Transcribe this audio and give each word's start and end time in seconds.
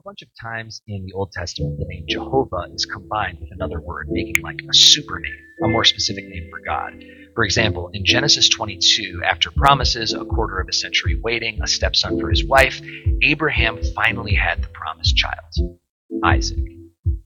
a 0.00 0.02
bunch 0.02 0.22
of 0.22 0.28
times 0.40 0.80
in 0.88 1.04
the 1.04 1.12
Old 1.12 1.30
Testament, 1.30 1.78
the 1.78 1.84
name 1.86 2.04
Jehovah 2.08 2.72
is 2.72 2.86
combined 2.86 3.36
with 3.38 3.50
another 3.52 3.82
word, 3.82 4.06
making 4.08 4.40
like 4.42 4.56
a 4.62 4.72
super 4.72 5.20
name, 5.20 5.36
a 5.62 5.68
more 5.68 5.84
specific 5.84 6.24
name 6.26 6.48
for 6.50 6.60
God. 6.64 6.94
For 7.34 7.44
example, 7.44 7.90
in 7.92 8.06
Genesis 8.06 8.48
22, 8.48 9.20
after 9.26 9.50
promises, 9.50 10.14
a 10.14 10.24
quarter 10.24 10.58
of 10.58 10.68
a 10.70 10.72
century 10.72 11.20
waiting, 11.22 11.60
a 11.62 11.66
stepson 11.66 12.18
for 12.18 12.30
his 12.30 12.46
wife, 12.46 12.80
Abraham 13.22 13.78
finally 13.94 14.34
had 14.34 14.62
the 14.62 14.68
promised 14.68 15.16
child, 15.16 15.78
Isaac. 16.24 16.64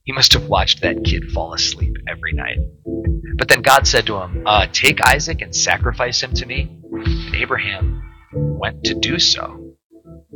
He 0.03 0.11
must 0.11 0.33
have 0.33 0.49
watched 0.49 0.81
that 0.81 1.05
kid 1.05 1.31
fall 1.31 1.53
asleep 1.53 1.95
every 2.09 2.33
night. 2.33 2.57
But 3.37 3.47
then 3.47 3.61
God 3.61 3.87
said 3.87 4.05
to 4.07 4.17
him, 4.17 4.43
uh, 4.45 4.67
Take 4.73 4.99
Isaac 5.01 5.41
and 5.41 5.55
sacrifice 5.55 6.21
him 6.21 6.33
to 6.33 6.45
me. 6.45 6.77
And 6.91 7.35
Abraham 7.35 8.01
went 8.33 8.83
to 8.83 8.95
do 8.95 9.17
so. 9.17 9.64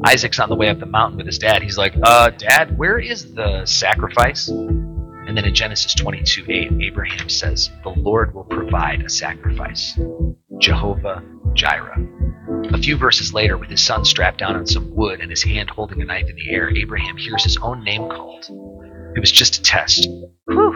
Isaac's 0.05 0.39
on 0.39 0.49
the 0.49 0.55
way 0.55 0.69
up 0.69 0.79
the 0.79 0.85
mountain 0.85 1.17
with 1.17 1.25
his 1.25 1.37
dad. 1.37 1.61
He's 1.61 1.77
like, 1.77 1.93
uh, 2.03 2.29
Dad, 2.31 2.77
where 2.77 2.99
is 2.99 3.33
the 3.33 3.65
sacrifice? 3.65 4.47
And 4.47 5.37
then 5.37 5.45
in 5.45 5.53
Genesis 5.53 5.93
22 5.93 6.45
8, 6.47 6.71
Abraham 6.81 7.29
says, 7.29 7.69
The 7.83 7.89
Lord 7.89 8.33
will 8.33 8.45
provide 8.45 9.03
a 9.03 9.09
sacrifice. 9.09 9.99
Jehovah 10.59 11.23
Jireh. 11.53 12.07
A 12.73 12.77
few 12.77 12.97
verses 12.97 13.33
later, 13.33 13.57
with 13.57 13.69
his 13.69 13.85
son 13.85 14.05
strapped 14.05 14.39
down 14.39 14.55
on 14.55 14.65
some 14.65 14.95
wood 14.95 15.19
and 15.19 15.29
his 15.29 15.43
hand 15.43 15.69
holding 15.69 16.01
a 16.01 16.05
knife 16.05 16.29
in 16.29 16.35
the 16.35 16.49
air, 16.49 16.75
Abraham 16.75 17.17
hears 17.17 17.43
his 17.43 17.57
own 17.57 17.83
name 17.83 18.09
called. 18.09 18.45
It 19.15 19.19
was 19.19 19.31
just 19.31 19.57
a 19.57 19.61
test. 19.61 20.07
Whew. 20.47 20.73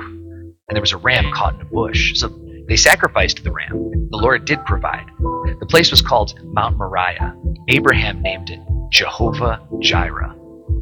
And 0.68 0.76
there 0.76 0.82
was 0.82 0.92
a 0.92 0.98
ram 0.98 1.32
caught 1.34 1.56
in 1.56 1.62
a 1.62 1.66
bush. 1.66 2.14
So 2.16 2.28
they 2.68 2.76
sacrificed 2.76 3.44
the 3.44 3.52
ram. 3.52 4.08
The 4.12 4.18
Lord 4.18 4.46
did 4.46 4.64
provide. 4.66 5.10
The 5.60 5.68
place 5.70 5.92
was 5.92 6.02
called 6.02 6.40
Mount 6.44 6.78
Moriah. 6.78 7.36
Abraham 7.70 8.22
named 8.22 8.50
it 8.50 8.60
Jehovah 8.94 9.60
Jireh, 9.80 10.36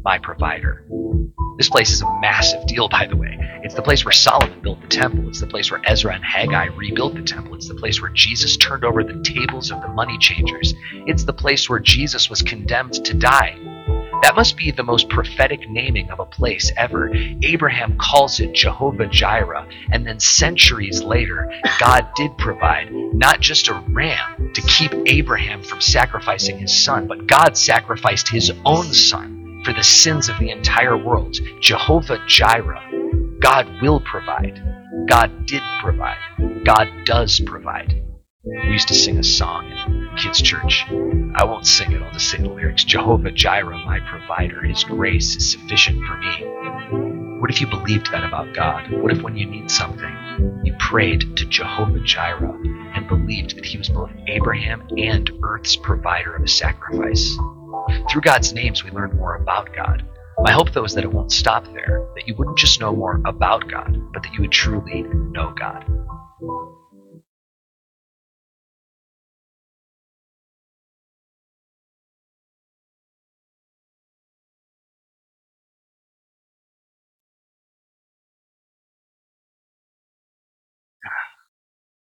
my 0.04 0.18
provider. 0.18 0.84
This 1.56 1.70
place 1.70 1.90
is 1.90 2.02
a 2.02 2.20
massive 2.20 2.66
deal, 2.66 2.86
by 2.86 3.06
the 3.06 3.16
way. 3.16 3.38
It's 3.62 3.74
the 3.74 3.80
place 3.80 4.04
where 4.04 4.12
Solomon 4.12 4.60
built 4.60 4.82
the 4.82 4.86
temple. 4.88 5.30
It's 5.30 5.40
the 5.40 5.46
place 5.46 5.70
where 5.70 5.80
Ezra 5.86 6.14
and 6.14 6.22
Haggai 6.22 6.66
rebuilt 6.76 7.14
the 7.14 7.22
temple. 7.22 7.54
It's 7.54 7.68
the 7.68 7.74
place 7.74 8.02
where 8.02 8.10
Jesus 8.10 8.58
turned 8.58 8.84
over 8.84 9.02
the 9.02 9.22
tables 9.22 9.70
of 9.70 9.80
the 9.80 9.88
money 9.88 10.18
changers. 10.18 10.74
It's 11.06 11.24
the 11.24 11.32
place 11.32 11.70
where 11.70 11.78
Jesus 11.78 12.28
was 12.28 12.42
condemned 12.42 13.02
to 13.02 13.14
die. 13.14 13.58
That 14.22 14.36
must 14.36 14.56
be 14.56 14.70
the 14.70 14.84
most 14.84 15.08
prophetic 15.08 15.68
naming 15.68 16.10
of 16.10 16.20
a 16.20 16.24
place 16.24 16.70
ever. 16.76 17.12
Abraham 17.42 17.98
calls 17.98 18.38
it 18.38 18.52
Jehovah 18.54 19.08
Jireh, 19.08 19.66
and 19.90 20.06
then 20.06 20.20
centuries 20.20 21.02
later, 21.02 21.52
God 21.80 22.06
did 22.14 22.38
provide 22.38 22.92
not 22.92 23.40
just 23.40 23.68
a 23.68 23.82
ram 23.90 24.52
to 24.54 24.62
keep 24.62 24.92
Abraham 25.06 25.62
from 25.62 25.80
sacrificing 25.80 26.58
his 26.58 26.84
son, 26.84 27.08
but 27.08 27.26
God 27.26 27.56
sacrificed 27.56 28.28
his 28.28 28.52
own 28.64 28.92
son 28.92 29.62
for 29.64 29.72
the 29.72 29.82
sins 29.82 30.28
of 30.28 30.38
the 30.38 30.50
entire 30.50 30.96
world. 30.96 31.36
Jehovah 31.60 32.18
Jireh. 32.26 33.38
God 33.40 33.68
will 33.82 34.00
provide. 34.00 34.62
God 35.08 35.46
did 35.46 35.62
provide. 35.80 36.16
God 36.64 36.88
does 37.04 37.40
provide. 37.40 38.01
We 38.52 38.72
used 38.72 38.88
to 38.88 38.94
sing 38.94 39.18
a 39.18 39.22
song 39.22 39.64
in 39.86 40.10
kids' 40.18 40.42
church. 40.42 40.84
I 41.34 41.44
won't 41.44 41.66
sing 41.66 41.92
it, 41.92 42.02
I'll 42.02 42.12
just 42.12 42.30
say 42.30 42.36
the 42.36 42.50
lyrics. 42.50 42.84
Jehovah 42.84 43.30
Jireh, 43.30 43.78
my 43.78 43.98
provider, 44.00 44.62
his 44.62 44.84
grace 44.84 45.36
is 45.36 45.52
sufficient 45.52 46.04
for 46.04 46.18
me. 46.18 47.40
What 47.40 47.50
if 47.50 47.62
you 47.62 47.66
believed 47.66 48.12
that 48.12 48.24
about 48.24 48.54
God? 48.54 48.92
What 48.92 49.10
if 49.10 49.22
when 49.22 49.36
you 49.36 49.46
need 49.46 49.70
something, 49.70 50.60
you 50.64 50.74
prayed 50.78 51.34
to 51.36 51.46
Jehovah 51.46 52.00
Jireh 52.00 52.60
and 52.94 53.08
believed 53.08 53.56
that 53.56 53.64
he 53.64 53.78
was 53.78 53.88
both 53.88 54.10
Abraham 54.26 54.86
and 54.98 55.30
earth's 55.42 55.76
provider 55.76 56.36
of 56.36 56.42
a 56.42 56.48
sacrifice? 56.48 57.34
Through 58.10 58.20
God's 58.20 58.52
names, 58.52 58.84
we 58.84 58.90
learn 58.90 59.16
more 59.16 59.36
about 59.36 59.74
God. 59.74 60.06
My 60.40 60.52
hope, 60.52 60.72
though, 60.72 60.84
is 60.84 60.92
that 60.94 61.04
it 61.04 61.12
won't 61.12 61.32
stop 61.32 61.64
there, 61.72 62.06
that 62.16 62.28
you 62.28 62.34
wouldn't 62.34 62.58
just 62.58 62.80
know 62.80 62.94
more 62.94 63.22
about 63.24 63.70
God, 63.70 63.98
but 64.12 64.22
that 64.22 64.34
you 64.34 64.42
would 64.42 64.52
truly 64.52 65.02
know 65.02 65.54
God. 65.58 65.86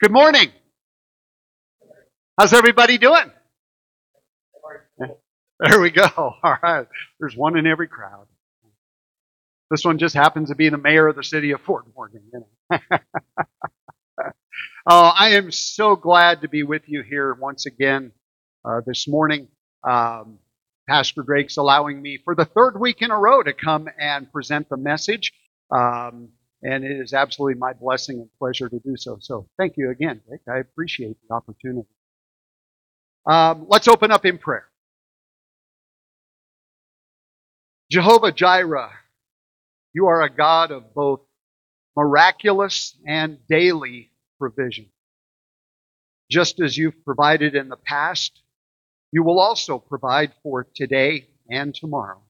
Good 0.03 0.11
morning. 0.11 0.51
How's 2.37 2.53
everybody 2.53 2.99
doing? 2.99 3.31
There 5.61 5.81
we 5.81 5.91
go. 5.91 6.09
All 6.17 6.57
right. 6.63 6.89
There's 7.21 7.37
one 7.37 7.57
in 7.57 7.69
every 7.69 7.87
crowd. 7.87 8.27
This 9.71 9.85
one 9.85 9.99
just 9.99 10.17
happens 10.17 10.49
to 10.49 10.57
be 10.57 10.69
the 10.71 10.79
mayor 10.79 11.07
of 11.07 11.15
the 11.15 11.25
city 11.25 11.53
of 11.53 11.61
Fort 11.61 11.85
Morgan. 11.95 12.23
You 12.33 12.47
know. 12.71 12.79
oh, 14.89 15.13
I 15.17 15.31
am 15.37 15.53
so 15.53 15.97
glad 15.97 16.43
to 16.43 16.49
be 16.49 16.65
with 16.65 16.83
you 16.89 17.03
here 17.03 17.35
once 17.35 17.67
again 17.67 18.13
uh, 18.65 18.81
this 18.85 19.07
morning. 19.07 19.49
Um, 19.89 20.41
Pastor 20.89 21.23
Drake's 21.23 21.59
allowing 21.59 22.03
me 22.03 22.19
for 22.25 22.35
the 22.35 22.45
third 22.45 22.81
week 22.81 23.03
in 23.03 23.13
a 23.13 23.19
row 23.19 23.43
to 23.43 23.53
come 23.53 23.89
and 24.01 24.33
present 24.33 24.69
the 24.69 24.77
message. 24.77 25.33
Um, 25.71 26.31
and 26.63 26.85
it 26.85 26.93
is 27.01 27.13
absolutely 27.13 27.59
my 27.59 27.73
blessing 27.73 28.21
and 28.21 28.29
pleasure 28.39 28.69
to 28.69 28.79
do 28.81 28.97
so. 28.97 29.19
So 29.21 29.49
thank 29.59 29.77
you 29.77 29.91
again, 29.91 30.21
Rick. 30.29 30.43
I 30.49 30.59
appreciate 30.59 31.17
the 31.29 31.35
opportunity. 31.35 31.89
Um, 33.27 33.67
let's 33.69 33.89
open 33.89 34.11
up 34.11 34.25
in 34.25 34.39
prayer. 34.39 34.69
Jehovah 37.91 38.33
Jireh, 38.33 38.93
you 39.93 40.07
are 40.07 40.23
a 40.23 40.31
God 40.31 40.71
of 40.71 40.95
both 40.95 41.21
miraculous 41.97 42.97
and 43.07 43.39
daily 43.49 44.11
provision. 44.39 44.87
Just 46.31 46.61
as 46.61 46.77
you've 46.77 47.05
provided 47.05 47.55
in 47.55 47.69
the 47.69 47.77
past, 47.77 48.41
you 49.13 49.23
will 49.23 49.41
also 49.41 49.79
provide 49.79 50.33
for 50.43 50.67
today 50.75 51.29
and 51.51 51.75
tomorrow. 51.75 52.23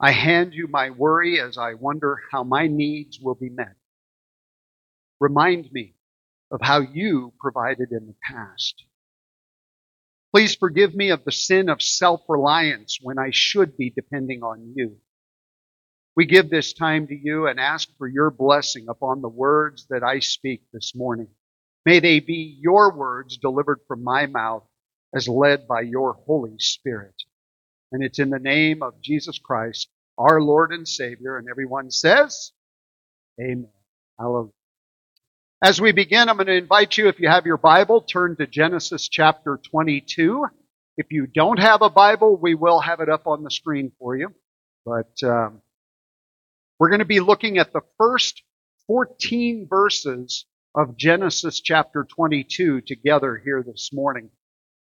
I 0.00 0.12
hand 0.12 0.54
you 0.54 0.66
my 0.68 0.90
worry 0.90 1.40
as 1.40 1.56
I 1.56 1.74
wonder 1.74 2.20
how 2.30 2.44
my 2.44 2.66
needs 2.66 3.20
will 3.20 3.34
be 3.36 3.50
met. 3.50 3.76
Remind 5.20 5.70
me 5.72 5.94
of 6.50 6.60
how 6.62 6.80
you 6.80 7.32
provided 7.40 7.92
in 7.92 8.06
the 8.06 8.16
past. 8.22 8.84
Please 10.32 10.56
forgive 10.56 10.94
me 10.94 11.10
of 11.10 11.24
the 11.24 11.32
sin 11.32 11.68
of 11.68 11.80
self 11.80 12.22
reliance 12.28 12.98
when 13.00 13.18
I 13.18 13.30
should 13.32 13.76
be 13.76 13.90
depending 13.90 14.42
on 14.42 14.72
you. 14.74 14.98
We 16.16 16.26
give 16.26 16.50
this 16.50 16.72
time 16.72 17.06
to 17.08 17.14
you 17.14 17.46
and 17.46 17.60
ask 17.60 17.88
for 17.98 18.08
your 18.08 18.30
blessing 18.30 18.86
upon 18.88 19.22
the 19.22 19.28
words 19.28 19.86
that 19.90 20.02
I 20.02 20.20
speak 20.20 20.62
this 20.72 20.94
morning. 20.94 21.28
May 21.86 22.00
they 22.00 22.20
be 22.20 22.58
your 22.60 22.96
words 22.96 23.36
delivered 23.36 23.80
from 23.88 24.04
my 24.04 24.26
mouth 24.26 24.64
as 25.14 25.28
led 25.28 25.66
by 25.68 25.82
your 25.82 26.14
Holy 26.14 26.56
Spirit. 26.58 27.14
And 27.94 28.02
it's 28.02 28.18
in 28.18 28.30
the 28.30 28.40
name 28.40 28.82
of 28.82 29.00
Jesus 29.00 29.38
Christ, 29.38 29.88
our 30.18 30.42
Lord 30.42 30.72
and 30.72 30.86
Savior. 30.86 31.38
And 31.38 31.48
everyone 31.48 31.92
says, 31.92 32.50
Amen. 33.40 33.68
Hallelujah. 34.18 34.50
As 35.62 35.80
we 35.80 35.92
begin, 35.92 36.28
I'm 36.28 36.34
going 36.34 36.48
to 36.48 36.56
invite 36.56 36.98
you, 36.98 37.06
if 37.06 37.20
you 37.20 37.28
have 37.28 37.46
your 37.46 37.56
Bible, 37.56 38.00
turn 38.00 38.34
to 38.38 38.48
Genesis 38.48 39.06
chapter 39.06 39.60
22. 39.70 40.44
If 40.96 41.06
you 41.12 41.28
don't 41.28 41.60
have 41.60 41.82
a 41.82 41.88
Bible, 41.88 42.36
we 42.36 42.56
will 42.56 42.80
have 42.80 42.98
it 42.98 43.08
up 43.08 43.28
on 43.28 43.44
the 43.44 43.50
screen 43.50 43.92
for 44.00 44.16
you. 44.16 44.34
But 44.84 45.12
um, 45.22 45.62
we're 46.80 46.90
going 46.90 46.98
to 46.98 47.04
be 47.04 47.20
looking 47.20 47.58
at 47.58 47.72
the 47.72 47.82
first 47.96 48.42
14 48.88 49.68
verses 49.70 50.46
of 50.74 50.96
Genesis 50.96 51.60
chapter 51.60 52.04
22 52.10 52.80
together 52.80 53.40
here 53.44 53.62
this 53.64 53.90
morning. 53.92 54.30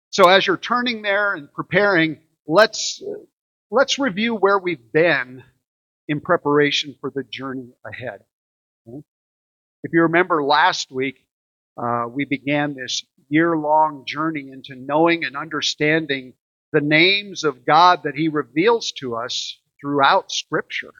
So 0.08 0.30
as 0.30 0.46
you're 0.46 0.56
turning 0.56 1.02
there 1.02 1.34
and 1.34 1.52
preparing, 1.52 2.18
let's 2.52 3.02
let's 3.70 3.98
review 3.98 4.34
where 4.34 4.58
we've 4.58 4.92
been 4.92 5.42
in 6.06 6.20
preparation 6.20 6.94
for 7.00 7.10
the 7.14 7.22
journey 7.22 7.70
ahead. 7.86 8.20
Okay? 8.86 9.02
If 9.82 9.92
you 9.92 10.02
remember 10.02 10.44
last 10.44 10.92
week, 10.92 11.26
uh, 11.82 12.04
we 12.10 12.26
began 12.26 12.74
this 12.74 13.04
year 13.28 13.56
long 13.56 14.04
journey 14.06 14.50
into 14.52 14.74
knowing 14.74 15.24
and 15.24 15.36
understanding 15.36 16.34
the 16.72 16.82
names 16.82 17.42
of 17.44 17.64
God 17.64 18.02
that 18.04 18.14
He 18.14 18.28
reveals 18.28 18.92
to 18.98 19.16
us 19.16 19.58
throughout 19.80 20.30
Scripture. 20.30 20.92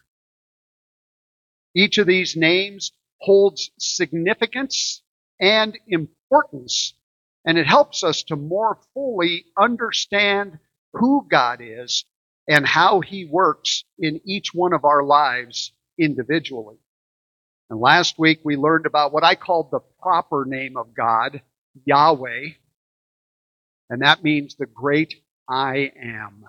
Each 1.74 1.98
of 1.98 2.06
these 2.06 2.34
names 2.34 2.92
holds 3.20 3.70
significance 3.78 5.02
and 5.38 5.78
importance, 5.86 6.94
and 7.44 7.58
it 7.58 7.66
helps 7.66 8.02
us 8.02 8.22
to 8.24 8.36
more 8.36 8.78
fully 8.94 9.44
understand 9.58 10.58
who 10.94 11.26
God 11.30 11.60
is 11.62 12.04
and 12.48 12.66
how 12.66 13.00
He 13.00 13.26
works 13.26 13.84
in 13.98 14.20
each 14.26 14.54
one 14.54 14.72
of 14.74 14.84
our 14.84 15.04
lives 15.04 15.72
individually. 15.98 16.78
And 17.70 17.80
last 17.80 18.18
week 18.18 18.40
we 18.44 18.56
learned 18.56 18.86
about 18.86 19.12
what 19.12 19.24
I 19.24 19.34
called 19.36 19.70
the 19.70 19.80
proper 20.02 20.44
name 20.46 20.76
of 20.76 20.94
God, 20.94 21.42
Yahweh. 21.86 22.48
And 23.90 24.02
that 24.02 24.24
means 24.24 24.56
the 24.56 24.66
great 24.66 25.14
I 25.48 25.92
am. 26.02 26.44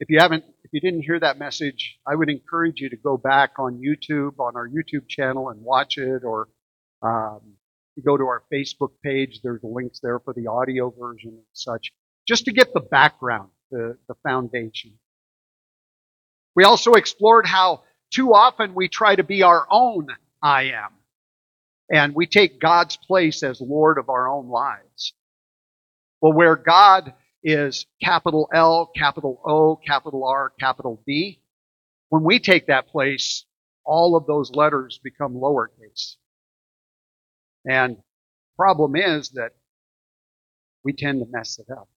if 0.00 0.10
you 0.10 0.18
haven't, 0.20 0.44
if 0.64 0.72
you 0.72 0.80
didn't 0.80 1.02
hear 1.02 1.18
that 1.20 1.38
message, 1.38 1.98
I 2.06 2.14
would 2.14 2.28
encourage 2.28 2.80
you 2.80 2.90
to 2.90 2.96
go 2.96 3.16
back 3.16 3.52
on 3.58 3.80
YouTube, 3.80 4.38
on 4.38 4.56
our 4.56 4.68
YouTube 4.68 5.08
channel 5.08 5.48
and 5.48 5.62
watch 5.62 5.96
it, 5.96 6.22
or 6.24 6.48
um, 7.02 7.40
you 7.96 8.02
go 8.02 8.16
to 8.16 8.24
our 8.24 8.42
Facebook 8.52 8.90
page. 9.02 9.40
There's 9.42 9.60
links 9.62 10.00
there 10.02 10.18
for 10.20 10.34
the 10.34 10.48
audio 10.48 10.90
version 10.90 11.30
and 11.30 11.42
such, 11.52 11.92
just 12.26 12.46
to 12.46 12.52
get 12.52 12.72
the 12.72 12.80
background, 12.80 13.50
the, 13.70 13.98
the 14.08 14.14
foundation. 14.22 14.92
We 16.54 16.64
also 16.64 16.94
explored 16.94 17.46
how 17.46 17.82
too 18.12 18.34
often 18.34 18.74
we 18.74 18.88
try 18.88 19.16
to 19.16 19.24
be 19.24 19.42
our 19.42 19.66
own 19.70 20.08
I 20.42 20.64
am. 20.64 20.90
And 21.90 22.14
we 22.14 22.26
take 22.26 22.60
God's 22.60 22.96
place 22.96 23.42
as 23.42 23.60
Lord 23.60 23.98
of 23.98 24.08
our 24.08 24.28
own 24.28 24.48
lives. 24.48 25.14
Well, 26.20 26.32
where 26.32 26.56
God 26.56 27.14
is 27.44 27.86
capital 28.02 28.48
L, 28.54 28.90
capital 28.96 29.40
O, 29.44 29.76
capital 29.76 30.24
R, 30.24 30.52
capital 30.60 31.02
D, 31.06 31.40
when 32.10 32.22
we 32.24 32.38
take 32.38 32.66
that 32.68 32.88
place, 32.88 33.44
all 33.84 34.16
of 34.16 34.26
those 34.26 34.52
letters 34.52 35.00
become 35.02 35.34
lowercase. 35.34 36.16
And 37.68 37.98
problem 38.56 38.96
is 38.96 39.30
that 39.30 39.52
we 40.84 40.92
tend 40.92 41.20
to 41.20 41.26
mess 41.30 41.58
it 41.58 41.70
up. 41.72 41.88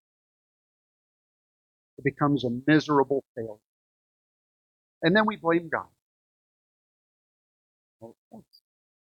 It 1.97 2.03
becomes 2.03 2.43
a 2.43 2.49
miserable 2.67 3.23
failure. 3.35 3.59
And 5.01 5.15
then 5.15 5.25
we 5.25 5.35
blame 5.35 5.69
God. 5.69 5.87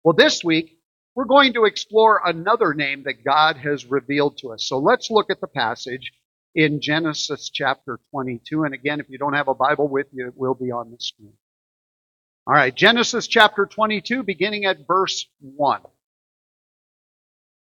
Well, 0.04 0.14
this 0.16 0.42
week, 0.42 0.78
we're 1.14 1.24
going 1.26 1.52
to 1.54 1.64
explore 1.64 2.20
another 2.24 2.74
name 2.74 3.04
that 3.04 3.24
God 3.24 3.56
has 3.56 3.86
revealed 3.86 4.38
to 4.38 4.52
us. 4.52 4.66
So 4.66 4.78
let's 4.78 5.10
look 5.10 5.30
at 5.30 5.40
the 5.40 5.46
passage 5.46 6.12
in 6.54 6.80
Genesis 6.80 7.50
chapter 7.50 8.00
22. 8.10 8.64
And 8.64 8.74
again, 8.74 9.00
if 9.00 9.08
you 9.08 9.18
don't 9.18 9.34
have 9.34 9.48
a 9.48 9.54
Bible 9.54 9.88
with 9.88 10.06
you, 10.12 10.28
it 10.28 10.36
will 10.36 10.54
be 10.54 10.70
on 10.70 10.90
the 10.90 10.96
screen. 10.98 11.34
All 12.46 12.54
right, 12.54 12.74
Genesis 12.74 13.28
chapter 13.28 13.66
22, 13.66 14.24
beginning 14.24 14.64
at 14.64 14.86
verse 14.86 15.26
1. 15.40 15.82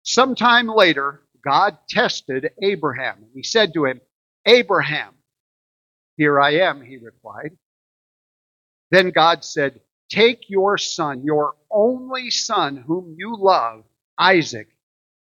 Sometime 0.02 0.68
later, 0.68 1.22
God 1.46 1.78
tested 1.88 2.50
Abraham. 2.62 3.26
He 3.34 3.44
said 3.44 3.74
to 3.74 3.86
him, 3.86 4.02
Abraham, 4.46 5.14
here 6.18 6.40
I 6.40 6.56
am, 6.56 6.82
he 6.82 6.98
replied. 6.98 7.58
Then 8.92 9.12
God 9.12 9.44
said, 9.44 9.82
Take 10.10 10.50
your 10.50 10.78
son, 10.78 11.24
your 11.24 11.56
only 11.72 12.30
son, 12.32 12.78
whom 12.78 13.16
you 13.18 13.36
love, 13.38 13.84
Isaac, 14.18 14.68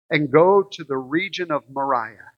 and 0.09 0.31
go 0.31 0.63
to 0.63 0.83
the 0.83 0.97
region 0.97 1.51
of 1.51 1.63
Moriah. 1.69 2.31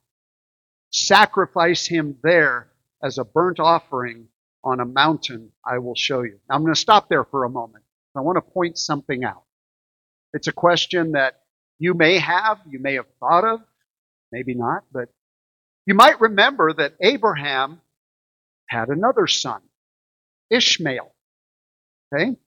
Sacrifice 0.91 1.85
him 1.87 2.17
there 2.23 2.69
as 3.03 3.17
a 3.17 3.25
burnt 3.25 3.59
offering 3.59 4.27
on 4.63 4.79
a 4.79 4.85
mountain 4.85 5.51
I 5.65 5.79
will 5.79 5.95
show 5.95 6.23
you. 6.23 6.39
Now, 6.49 6.55
I'm 6.55 6.63
going 6.63 6.73
to 6.73 6.79
stop 6.79 7.09
there 7.09 7.25
for 7.25 7.45
a 7.45 7.49
moment. 7.49 7.83
I 8.15 8.21
want 8.21 8.37
to 8.37 8.41
point 8.53 8.77
something 8.77 9.23
out. 9.23 9.43
It's 10.33 10.47
a 10.47 10.53
question 10.53 11.13
that 11.13 11.41
you 11.79 11.93
may 11.93 12.19
have, 12.19 12.59
you 12.69 12.79
may 12.79 12.95
have 12.95 13.07
thought 13.19 13.45
of, 13.45 13.61
maybe 14.31 14.53
not, 14.55 14.83
but 14.91 15.09
you 15.89 15.95
might 15.95 16.21
remember 16.21 16.71
that 16.71 16.94
Abraham 17.01 17.81
had 18.68 18.89
another 18.89 19.25
son, 19.25 19.59
Ishmael. 20.51 21.12
Okay? 22.13 22.38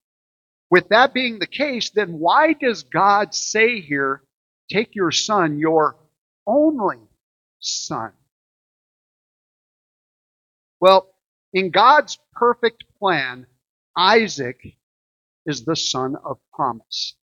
With 0.71 0.91
that 0.91 1.13
being 1.13 1.41
the 1.41 1.49
case, 1.49 1.91
then 1.91 2.21
why 2.21 2.53
does 2.53 2.85
God 2.85 3.35
say 3.35 3.81
here, 3.81 4.23
take 4.71 4.95
your 4.95 5.11
son, 5.11 5.59
your 5.59 5.97
only 6.47 6.99
son? 7.59 8.13
Well, 10.81 11.13
in 11.53 11.73
God's 11.73 12.21
perfect 12.35 12.85
plan, 13.01 13.49
Isaac 13.97 14.61
is 15.47 15.65
the 15.65 15.75
son 15.75 16.15
of 16.15 16.39
promise. 16.53 17.17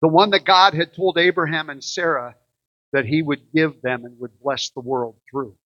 The 0.00 0.08
one 0.08 0.30
that 0.30 0.46
God 0.46 0.72
had 0.72 0.94
told 0.94 1.18
Abraham 1.18 1.68
and 1.68 1.84
Sarah 1.84 2.36
that 2.92 3.06
he 3.06 3.22
would 3.22 3.52
give 3.54 3.82
them 3.82 4.04
and 4.04 4.18
would 4.20 4.38
bless 4.42 4.70
the 4.70 4.80
world 4.80 5.16
through. 5.30 5.56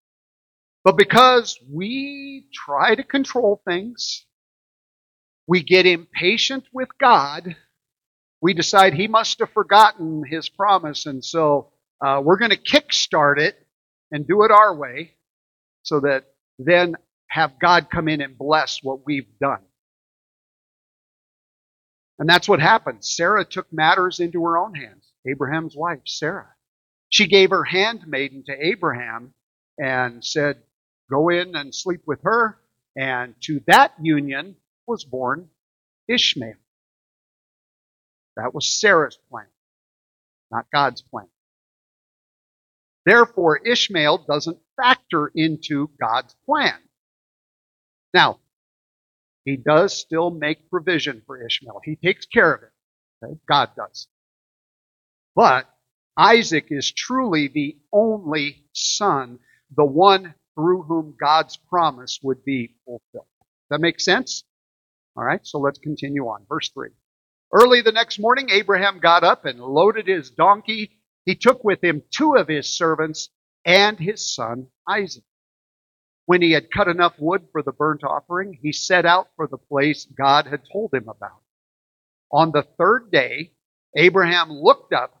But 0.83 0.97
because 0.97 1.59
we 1.71 2.47
try 2.53 2.95
to 2.95 3.03
control 3.03 3.61
things, 3.67 4.25
we 5.47 5.63
get 5.63 5.85
impatient 5.87 6.65
with 6.73 6.89
God. 6.99 7.55
We 8.41 8.53
decide 8.53 8.93
he 8.93 9.07
must 9.07 9.39
have 9.39 9.51
forgotten 9.51 10.23
his 10.29 10.49
promise, 10.49 11.05
and 11.07 11.23
so 11.25 11.71
uh, 12.05 12.21
we're 12.23 12.37
going 12.39 12.51
to 12.51 12.57
kickstart 12.57 13.39
it 13.39 13.55
and 14.11 14.27
do 14.27 14.43
it 14.43 14.51
our 14.51 14.75
way 14.75 15.13
so 15.83 16.01
that 16.01 16.25
then 16.59 16.95
have 17.29 17.59
God 17.59 17.89
come 17.91 18.07
in 18.07 18.21
and 18.21 18.37
bless 18.37 18.79
what 18.83 19.05
we've 19.05 19.29
done. 19.41 19.61
And 22.19 22.29
that's 22.29 22.49
what 22.49 22.61
happened. 22.61 23.05
Sarah 23.05 23.45
took 23.45 23.71
matters 23.73 24.19
into 24.21 24.43
her 24.45 24.57
own 24.57 24.75
hands. 24.75 25.11
Abraham's 25.27 25.75
wife, 25.75 26.01
Sarah. 26.05 26.50
She 27.11 27.27
gave 27.27 27.51
her 27.51 27.65
handmaiden 27.65 28.45
to 28.47 28.67
Abraham 28.67 29.35
and 29.79 30.25
said, 30.25 30.63
Go 31.11 31.29
in 31.29 31.55
and 31.55 31.75
sleep 31.75 32.03
with 32.07 32.21
her. 32.23 32.59
And 32.97 33.35
to 33.43 33.61
that 33.67 33.93
union 34.01 34.57
was 34.87 35.05
born 35.05 35.49
Ishmael. 36.09 36.55
That 38.37 38.55
was 38.55 38.67
Sarah's 38.67 39.19
plan, 39.31 39.47
not 40.51 40.67
God's 40.73 41.03
plan. 41.03 41.27
Therefore, 43.05 43.57
Ishmael 43.65 44.25
doesn't 44.29 44.59
factor 44.77 45.31
into 45.35 45.89
God's 46.01 46.35
plan. 46.45 46.79
Now, 48.13 48.39
he 49.45 49.57
does 49.57 49.97
still 49.97 50.31
make 50.31 50.69
provision 50.69 51.23
for 51.27 51.43
Ishmael. 51.45 51.81
He 51.85 51.97
takes 51.97 52.25
care 52.27 52.53
of 52.53 52.63
it. 52.63 52.71
Okay? 53.25 53.39
God 53.49 53.71
does. 53.75 54.07
But 55.35 55.69
Isaac 56.21 56.67
is 56.69 56.91
truly 56.91 57.47
the 57.47 57.79
only 57.91 58.63
son, 58.73 59.39
the 59.75 59.83
one 59.83 60.35
through 60.53 60.83
whom 60.83 61.15
God's 61.19 61.57
promise 61.57 62.19
would 62.21 62.45
be 62.45 62.75
fulfilled. 62.85 63.25
That 63.71 63.81
makes 63.81 64.05
sense? 64.05 64.43
All 65.17 65.23
right, 65.23 65.39
so 65.43 65.57
let's 65.57 65.79
continue 65.79 66.25
on. 66.25 66.45
Verse 66.47 66.69
3. 66.75 66.89
Early 67.51 67.81
the 67.81 67.91
next 67.91 68.19
morning, 68.19 68.51
Abraham 68.51 68.99
got 68.99 69.23
up 69.23 69.45
and 69.45 69.59
loaded 69.59 70.05
his 70.05 70.29
donkey. 70.29 70.91
He 71.25 71.33
took 71.33 71.63
with 71.63 71.83
him 71.83 72.03
two 72.15 72.35
of 72.35 72.47
his 72.47 72.69
servants 72.69 73.29
and 73.65 73.97
his 73.97 74.31
son 74.31 74.67
Isaac. 74.87 75.23
When 76.27 76.43
he 76.43 76.51
had 76.51 76.69
cut 76.69 76.87
enough 76.87 77.15
wood 77.17 77.47
for 77.51 77.63
the 77.63 77.71
burnt 77.71 78.03
offering, 78.03 78.59
he 78.61 78.73
set 78.73 79.07
out 79.07 79.29
for 79.35 79.47
the 79.47 79.57
place 79.57 80.05
God 80.05 80.45
had 80.45 80.61
told 80.71 80.93
him 80.93 81.09
about. 81.09 81.41
On 82.31 82.51
the 82.51 82.67
third 82.77 83.09
day, 83.11 83.53
Abraham 83.97 84.51
looked 84.51 84.93
up 84.93 85.20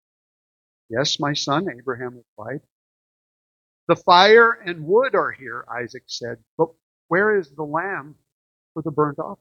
Yes, 0.91 1.19
my 1.19 1.33
son, 1.33 1.67
Abraham 1.71 2.17
replied. 2.17 2.61
The 3.87 3.95
fire 3.95 4.51
and 4.51 4.85
wood 4.85 5.15
are 5.15 5.31
here, 5.31 5.65
Isaac 5.71 6.03
said, 6.07 6.37
but 6.57 6.69
where 7.07 7.37
is 7.37 7.51
the 7.51 7.63
lamb 7.63 8.15
for 8.73 8.83
the 8.83 8.91
burnt 8.91 9.19
offering? 9.19 9.37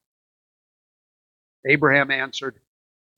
Abraham 1.69 2.11
answered, 2.11 2.61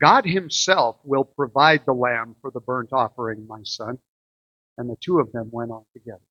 God 0.02 0.26
himself 0.26 0.98
will 1.04 1.24
provide 1.24 1.82
the 1.86 1.94
lamb 1.94 2.36
for 2.40 2.50
the 2.50 2.60
burnt 2.60 2.92
offering, 2.92 3.46
my 3.46 3.60
son. 3.64 3.98
And 4.78 4.90
the 4.90 4.96
two 5.00 5.20
of 5.20 5.32
them 5.32 5.50
went 5.52 5.70
on 5.70 5.84
together. 5.92 6.22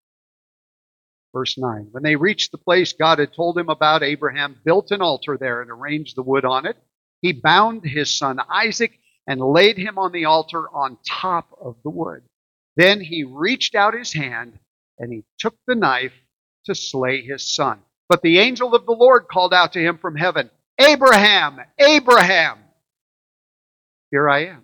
Verse 1.32 1.56
9. 1.58 1.88
When 1.92 2.02
they 2.02 2.16
reached 2.16 2.52
the 2.52 2.58
place 2.58 2.92
God 2.92 3.18
had 3.18 3.32
told 3.34 3.58
him 3.58 3.70
about, 3.70 4.02
Abraham 4.02 4.56
built 4.64 4.90
an 4.90 5.02
altar 5.02 5.38
there 5.38 5.62
and 5.62 5.70
arranged 5.70 6.16
the 6.16 6.22
wood 6.22 6.44
on 6.44 6.66
it. 6.66 6.76
He 7.22 7.32
bound 7.32 7.84
his 7.84 8.12
son 8.16 8.40
Isaac 8.50 8.98
and 9.26 9.40
laid 9.40 9.78
him 9.78 9.98
on 9.98 10.12
the 10.12 10.24
altar 10.24 10.68
on 10.68 10.98
top 11.06 11.56
of 11.60 11.76
the 11.84 11.90
wood. 11.90 12.22
Then 12.76 13.00
he 13.00 13.24
reached 13.24 13.74
out 13.74 13.94
his 13.94 14.12
hand 14.12 14.58
and 14.98 15.12
he 15.12 15.24
took 15.38 15.56
the 15.66 15.74
knife 15.74 16.12
to 16.66 16.74
slay 16.74 17.22
his 17.22 17.54
son. 17.54 17.80
But 18.08 18.22
the 18.22 18.38
angel 18.38 18.74
of 18.74 18.86
the 18.86 18.92
Lord 18.92 19.26
called 19.30 19.54
out 19.54 19.72
to 19.72 19.80
him 19.80 19.98
from 19.98 20.16
heaven, 20.16 20.50
Abraham, 20.78 21.58
Abraham. 21.78 22.58
Here 24.10 24.28
I 24.28 24.46
am. 24.46 24.62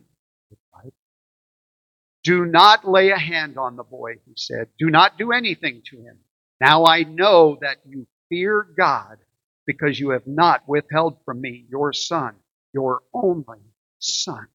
Do 2.24 2.44
not 2.44 2.86
lay 2.86 3.10
a 3.10 3.18
hand 3.18 3.56
on 3.56 3.76
the 3.76 3.84
boy, 3.84 4.14
he 4.26 4.32
said. 4.36 4.68
Do 4.78 4.90
not 4.90 5.16
do 5.16 5.32
anything 5.32 5.82
to 5.86 5.96
him. 5.96 6.18
Now 6.60 6.84
I 6.84 7.04
know 7.04 7.56
that 7.62 7.78
you 7.86 8.06
fear 8.28 8.66
God, 8.76 9.18
because 9.66 9.98
you 9.98 10.10
have 10.10 10.26
not 10.26 10.68
withheld 10.68 11.18
from 11.24 11.40
me 11.40 11.64
your 11.70 11.92
son, 11.92 12.34
your 12.74 13.00
only 13.14 13.60
son. 13.98 14.48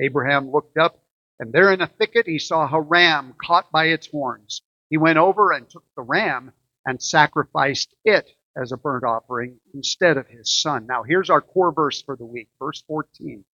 Abraham 0.00 0.50
looked 0.50 0.78
up, 0.78 1.02
and 1.38 1.52
there 1.52 1.72
in 1.72 1.80
a 1.80 1.86
thicket 1.86 2.26
he 2.26 2.38
saw 2.38 2.68
a 2.72 2.80
ram 2.80 3.34
caught 3.38 3.70
by 3.72 3.86
its 3.86 4.08
horns. 4.08 4.62
He 4.90 4.96
went 4.96 5.18
over 5.18 5.52
and 5.52 5.68
took 5.68 5.84
the 5.96 6.02
ram 6.02 6.52
and 6.86 7.02
sacrificed 7.02 7.94
it 8.04 8.30
as 8.56 8.72
a 8.72 8.76
burnt 8.76 9.04
offering 9.04 9.58
instead 9.74 10.16
of 10.16 10.28
his 10.28 10.60
son. 10.60 10.86
Now, 10.86 11.02
here's 11.02 11.30
our 11.30 11.40
core 11.40 11.72
verse 11.72 12.02
for 12.02 12.16
the 12.16 12.24
week, 12.24 12.48
verse 12.58 12.82
14. 12.86 13.44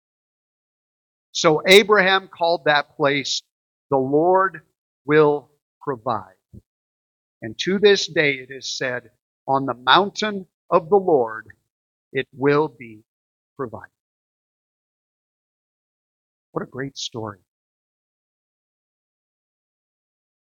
So 1.31 1.61
Abraham 1.65 2.27
called 2.27 2.65
that 2.65 2.95
place, 2.95 3.41
the 3.89 3.97
Lord 3.97 4.61
will 5.05 5.49
provide. 5.81 6.35
And 7.41 7.57
to 7.59 7.79
this 7.79 8.07
day 8.07 8.33
it 8.33 8.51
is 8.51 8.77
said, 8.77 9.09
on 9.47 9.65
the 9.65 9.73
mountain 9.73 10.47
of 10.69 10.89
the 10.89 10.97
Lord 10.97 11.47
it 12.13 12.27
will 12.33 12.67
be 12.67 13.03
provided. 13.57 13.89
What 16.51 16.63
a 16.63 16.67
great 16.67 16.97
story. 16.97 17.39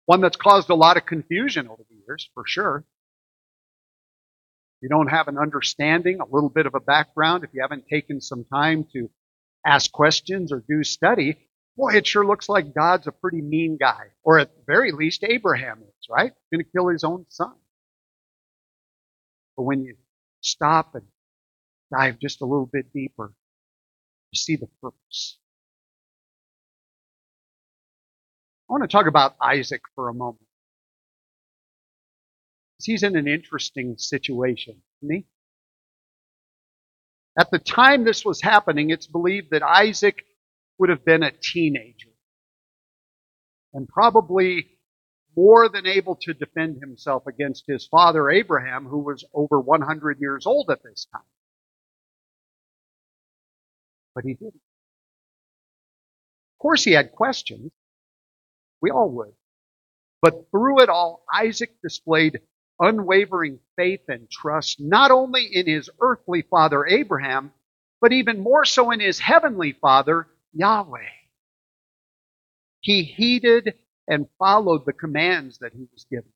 One 0.06 0.22
that's 0.22 0.38
caused 0.38 0.70
a 0.72 0.76
lot 0.76 0.98
of 0.98 1.06
confusion 1.06 1.68
over 1.68 1.84
the 1.88 1.96
years, 2.08 2.30
for 2.34 2.44
sure. 2.46 2.84
If 4.78 4.84
you 4.84 4.90
don't 4.90 5.10
have 5.10 5.28
an 5.28 5.38
understanding, 5.38 6.20
a 6.20 6.26
little 6.26 6.50
bit 6.50 6.66
of 6.66 6.74
a 6.74 6.80
background, 6.80 7.44
if 7.44 7.52
you 7.54 7.62
haven't 7.62 7.86
taken 7.88 8.20
some 8.22 8.46
time 8.46 8.88
to 8.94 9.10
ask 9.66 9.92
questions 9.92 10.52
or 10.52 10.64
do 10.68 10.84
study, 10.84 11.38
boy, 11.78 11.94
it 11.94 12.08
sure 12.08 12.26
looks 12.26 12.50
like 12.50 12.74
God's 12.74 13.08
a 13.08 13.12
pretty 13.12 13.42
mean 13.42 13.78
guy. 13.80 14.08
Or 14.24 14.40
at 14.40 14.56
the 14.56 14.64
very 14.66 14.92
least, 14.92 15.24
Abraham 15.24 15.84
is, 15.84 16.08
right? 16.10 16.34
Going 16.52 16.64
to 16.64 16.72
kill 16.72 16.88
his 16.88 17.04
own 17.04 17.26
son. 17.30 17.54
But 19.56 19.64
when 19.64 19.84
you 19.84 19.96
stop 20.42 20.96
and 20.96 21.06
dive 21.92 22.18
just 22.20 22.42
a 22.42 22.46
little 22.46 22.70
bit 22.72 22.92
deeper, 22.94 23.34
you 24.32 24.38
see 24.38 24.56
the 24.56 24.70
purpose. 24.82 25.38
I 28.70 28.74
want 28.74 28.84
to 28.84 28.88
talk 28.88 29.08
about 29.08 29.36
Isaac 29.42 29.82
for 29.96 30.10
a 30.10 30.14
moment. 30.14 30.46
He's 32.82 33.02
in 33.02 33.16
an 33.16 33.28
interesting 33.28 33.96
situation, 33.98 34.82
isn't 35.02 35.16
he? 35.16 35.26
At 37.38 37.50
the 37.52 37.60
time 37.60 38.04
this 38.04 38.24
was 38.24 38.42
happening, 38.42 38.92
it's 38.92 39.08
believed 39.08 39.48
that 39.52 39.64
Isaac 39.64 40.24
would 40.78 40.90
have 40.90 41.04
been 41.04 41.24
a 41.24 41.32
teenager 41.32 42.10
and 43.74 43.88
probably 43.88 44.68
more 45.36 45.70
than 45.70 45.88
able 45.88 46.16
to 46.16 46.34
defend 46.34 46.78
himself 46.82 47.26
against 47.28 47.66
his 47.68 47.88
father 47.88 48.30
Abraham, 48.30 48.86
who 48.86 49.00
was 49.00 49.26
over 49.34 49.60
100 49.60 50.20
years 50.20 50.46
old 50.46 50.70
at 50.70 50.84
this 50.84 51.08
time. 51.12 51.22
But 54.14 54.26
he 54.26 54.34
didn't. 54.34 54.56
Of 56.56 56.62
course, 56.62 56.84
he 56.84 56.92
had 56.92 57.12
questions. 57.14 57.72
We 58.82 58.92
all 58.92 59.10
would. 59.12 59.34
But 60.22 60.50
through 60.52 60.82
it 60.82 60.90
all, 60.90 61.24
Isaac 61.34 61.76
displayed 61.84 62.42
unwavering 62.80 63.60
faith 63.78 64.02
and 64.10 64.30
trust, 64.30 64.80
not 64.80 65.12
only 65.12 65.46
in 65.46 65.68
his 65.68 65.90
earthly 66.02 66.44
father 66.44 66.86
Abraham, 66.88 67.52
but 68.02 68.14
even 68.14 68.42
more 68.42 68.66
so 68.66 68.92
in 68.92 69.00
his 69.00 69.20
heavenly 69.20 69.74
father, 69.74 70.28
Yahweh. 70.54 71.10
He 72.82 73.04
heeded 73.04 73.76
and 74.08 74.28
followed 74.40 74.86
the 74.86 74.94
commands 74.94 75.60
that 75.60 75.74
he 75.74 75.88
was 75.92 76.06
given. 76.10 76.32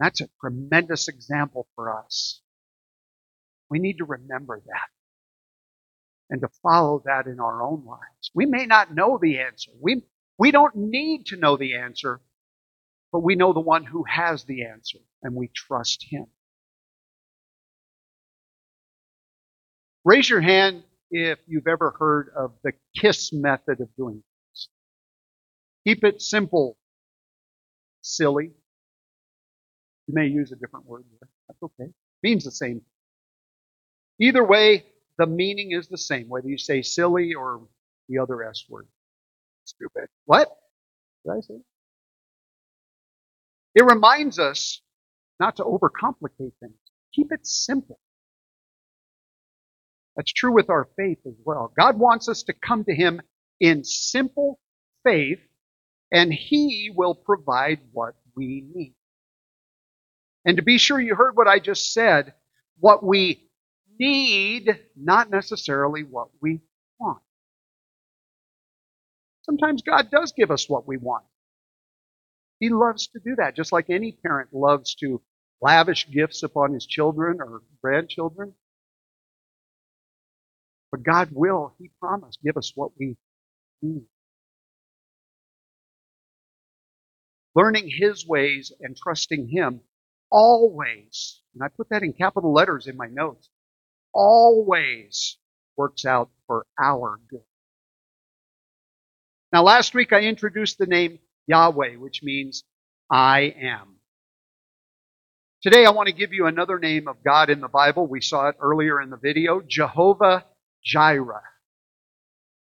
That's 0.00 0.20
a 0.20 0.28
tremendous 0.40 1.08
example 1.08 1.68
for 1.74 1.96
us. 1.96 2.40
We 3.70 3.78
need 3.78 3.98
to 3.98 4.04
remember 4.04 4.60
that 4.66 4.88
and 6.30 6.40
to 6.42 6.48
follow 6.62 7.02
that 7.06 7.26
in 7.26 7.40
our 7.40 7.62
own 7.62 7.84
lives. 7.86 8.30
We 8.34 8.46
may 8.46 8.66
not 8.66 8.94
know 8.94 9.18
the 9.20 9.40
answer. 9.40 9.70
We, 9.80 10.02
we 10.38 10.50
don't 10.52 10.76
need 10.76 11.26
to 11.26 11.36
know 11.36 11.56
the 11.56 11.76
answer, 11.76 12.20
but 13.12 13.20
we 13.20 13.36
know 13.36 13.52
the 13.52 13.60
one 13.60 13.84
who 13.84 14.04
has 14.04 14.44
the 14.44 14.66
answer, 14.66 14.98
and 15.22 15.34
we 15.34 15.48
trust 15.54 16.04
him. 16.08 16.26
Raise 20.04 20.28
your 20.30 20.40
hand 20.40 20.84
if 21.10 21.38
you've 21.46 21.66
ever 21.68 21.94
heard 21.98 22.30
of 22.36 22.52
the 22.64 22.72
KISS 22.96 23.32
method 23.32 23.80
of 23.80 23.94
doing 23.96 24.22
things. 24.24 24.68
Keep 25.86 26.04
it 26.04 26.22
simple, 26.22 26.76
silly. 28.02 28.52
You 30.08 30.14
may 30.14 30.26
use 30.28 30.52
a 30.52 30.56
different 30.56 30.86
word 30.86 31.04
there. 31.20 31.28
That's 31.48 31.62
okay. 31.62 31.92
means 32.22 32.44
the 32.44 32.52
same. 32.52 32.82
Either 34.20 34.44
way, 34.44 34.86
the 35.18 35.26
meaning 35.26 35.72
is 35.72 35.88
the 35.88 35.98
same, 35.98 36.28
whether 36.28 36.48
you 36.48 36.58
say 36.58 36.82
silly 36.82 37.34
or 37.34 37.62
the 38.08 38.18
other 38.18 38.42
S 38.44 38.64
word. 38.68 38.86
Stupid. 39.68 40.08
What? 40.24 40.48
Did 41.24 41.32
I 41.32 41.40
say? 41.40 41.60
It 43.74 43.84
reminds 43.84 44.38
us 44.38 44.80
not 45.38 45.56
to 45.56 45.64
overcomplicate 45.64 46.52
things. 46.60 46.78
Keep 47.14 47.32
it 47.32 47.46
simple. 47.46 48.00
That's 50.16 50.32
true 50.32 50.54
with 50.54 50.70
our 50.70 50.88
faith 50.96 51.18
as 51.26 51.34
well. 51.44 51.72
God 51.78 51.98
wants 51.98 52.28
us 52.28 52.44
to 52.44 52.54
come 52.54 52.84
to 52.84 52.94
Him 52.94 53.20
in 53.60 53.84
simple 53.84 54.58
faith, 55.04 55.38
and 56.10 56.32
He 56.32 56.90
will 56.94 57.14
provide 57.14 57.80
what 57.92 58.14
we 58.34 58.64
need. 58.74 58.94
And 60.46 60.56
to 60.56 60.62
be 60.62 60.78
sure 60.78 60.98
you 60.98 61.14
heard 61.14 61.36
what 61.36 61.46
I 61.46 61.58
just 61.58 61.92
said, 61.92 62.32
what 62.78 63.04
we 63.04 63.50
need, 64.00 64.80
not 64.96 65.30
necessarily 65.30 66.04
what 66.04 66.28
we 66.40 66.62
want. 66.98 67.20
Sometimes 69.48 69.82
God 69.82 70.10
does 70.10 70.32
give 70.32 70.52
us 70.52 70.68
what 70.68 70.88
we 70.88 70.98
want. 70.98 71.24
He 72.60 72.70
loves 72.70 73.08
to 73.08 73.20
do 73.24 73.36
that, 73.36 73.56
just 73.56 73.72
like 73.72 73.90
any 73.90 74.12
parent 74.12 74.50
loves 74.52 74.94
to 74.96 75.22
lavish 75.62 76.10
gifts 76.10 76.42
upon 76.42 76.74
his 76.74 76.86
children 76.86 77.38
or 77.40 77.62
grandchildren. 77.82 78.54
But 80.90 81.02
God 81.02 81.30
will, 81.32 81.74
He 81.78 81.90
promised, 82.00 82.40
give 82.42 82.56
us 82.56 82.72
what 82.74 82.92
we 82.98 83.16
need. 83.82 84.04
Learning 87.54 87.90
His 87.90 88.26
ways 88.26 88.72
and 88.80 88.96
trusting 88.96 89.48
Him 89.48 89.80
always, 90.30 91.42
and 91.54 91.62
I 91.64 91.68
put 91.68 91.90
that 91.90 92.02
in 92.04 92.12
capital 92.14 92.52
letters 92.52 92.86
in 92.86 92.96
my 92.96 93.08
notes, 93.08 93.50
always 94.14 95.38
works 95.76 96.04
out 96.04 96.30
for 96.46 96.66
our 96.80 97.20
good. 97.30 97.42
Now, 99.52 99.62
last 99.62 99.94
week 99.94 100.12
I 100.12 100.20
introduced 100.20 100.78
the 100.78 100.86
name 100.86 101.18
Yahweh, 101.46 101.96
which 101.96 102.22
means 102.22 102.64
I 103.10 103.54
am. 103.60 103.96
Today 105.62 105.86
I 105.86 105.90
want 105.90 106.08
to 106.08 106.14
give 106.14 106.32
you 106.32 106.46
another 106.46 106.78
name 106.78 107.08
of 107.08 107.24
God 107.24 107.48
in 107.50 107.60
the 107.60 107.68
Bible. 107.68 108.06
We 108.06 108.20
saw 108.20 108.48
it 108.48 108.56
earlier 108.60 109.00
in 109.00 109.10
the 109.10 109.16
video 109.16 109.62
Jehovah 109.66 110.44
Jireh. 110.84 111.42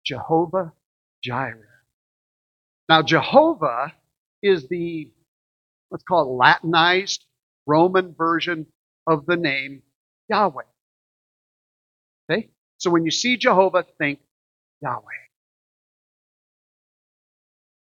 Jehovah 0.05 0.73
Jireh. 1.23 1.57
Now, 2.89 3.01
Jehovah 3.01 3.93
is 4.41 4.67
the, 4.67 5.09
let's 5.89 6.03
call 6.03 6.23
it 6.23 6.35
Latinized 6.35 7.23
Roman 7.65 8.13
version 8.13 8.67
of 9.07 9.25
the 9.25 9.37
name 9.37 9.83
Yahweh. 10.29 10.63
Okay? 12.29 12.49
So 12.77 12.91
when 12.91 13.05
you 13.05 13.11
see 13.11 13.37
Jehovah, 13.37 13.85
think 13.97 14.19
Yahweh. 14.81 15.01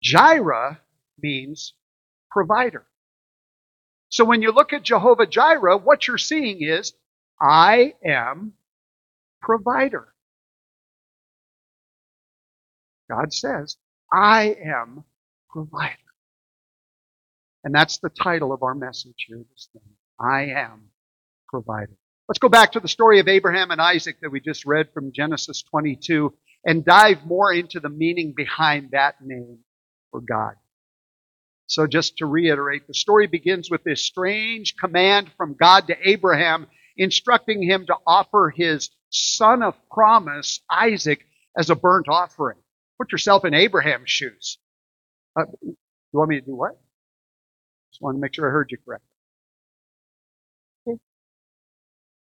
Jireh 0.08 0.80
means 1.22 1.74
provider. 2.30 2.86
So 4.08 4.24
when 4.24 4.40
you 4.40 4.52
look 4.52 4.72
at 4.72 4.82
Jehovah 4.82 5.26
Jireh, 5.26 5.76
what 5.76 6.08
you're 6.08 6.16
seeing 6.16 6.62
is, 6.62 6.94
I 7.38 7.94
am 8.02 8.54
provider. 9.42 10.08
God 13.10 13.34
says, 13.34 13.76
I 14.10 14.56
am 14.64 15.04
provider. 15.50 15.94
And 17.62 17.74
that's 17.74 17.98
the 17.98 18.08
title 18.08 18.52
of 18.54 18.62
our 18.62 18.74
message 18.74 19.26
here 19.26 19.44
this 19.50 19.68
morning. 19.74 19.96
I 20.18 20.58
am 20.58 20.88
provider. 21.48 21.96
Let's 22.28 22.38
go 22.38 22.48
back 22.48 22.72
to 22.72 22.80
the 22.80 22.88
story 22.88 23.20
of 23.20 23.28
Abraham 23.28 23.70
and 23.70 23.80
Isaac 23.80 24.20
that 24.22 24.30
we 24.30 24.40
just 24.40 24.64
read 24.64 24.88
from 24.94 25.12
Genesis 25.12 25.62
22 25.64 26.32
and 26.64 26.82
dive 26.82 27.26
more 27.26 27.52
into 27.52 27.78
the 27.78 27.90
meaning 27.90 28.32
behind 28.34 28.92
that 28.92 29.16
name 29.22 29.58
for 30.10 30.20
God. 30.20 30.54
So 31.68 31.86
just 31.88 32.18
to 32.18 32.26
reiterate, 32.26 32.86
the 32.88 32.94
story 32.94 33.26
begins 33.28 33.70
with 33.70 33.84
this 33.84 34.02
strange 34.04 34.76
command 34.76 35.30
from 35.38 35.56
God 35.60 35.88
to 35.88 35.96
Abraham, 36.08 36.68
instructing 36.98 37.62
him 37.62 37.86
to 37.86 37.96
offer 38.06 38.52
his 38.54 38.90
son 39.10 39.62
of 39.64 39.74
promise, 39.90 40.60
Isaac, 40.70 41.24
as 41.58 41.70
a 41.70 41.76
burnt 41.76 42.08
offering. 42.08 42.58
Put 42.98 43.12
yourself 43.12 43.44
in 43.46 43.54
Abraham's 43.54 44.10
shoes. 44.10 44.58
Uh, 45.38 45.44
you 45.62 45.76
want 46.12 46.30
me 46.30 46.40
to 46.40 46.46
do 46.46 46.56
what? 46.56 46.72
Just 47.92 48.02
want 48.02 48.16
to 48.16 48.20
make 48.20 48.34
sure 48.34 48.48
I 48.48 48.52
heard 48.52 48.70
you 48.70 48.78
correctly. 48.84 49.08
Okay. 50.88 50.98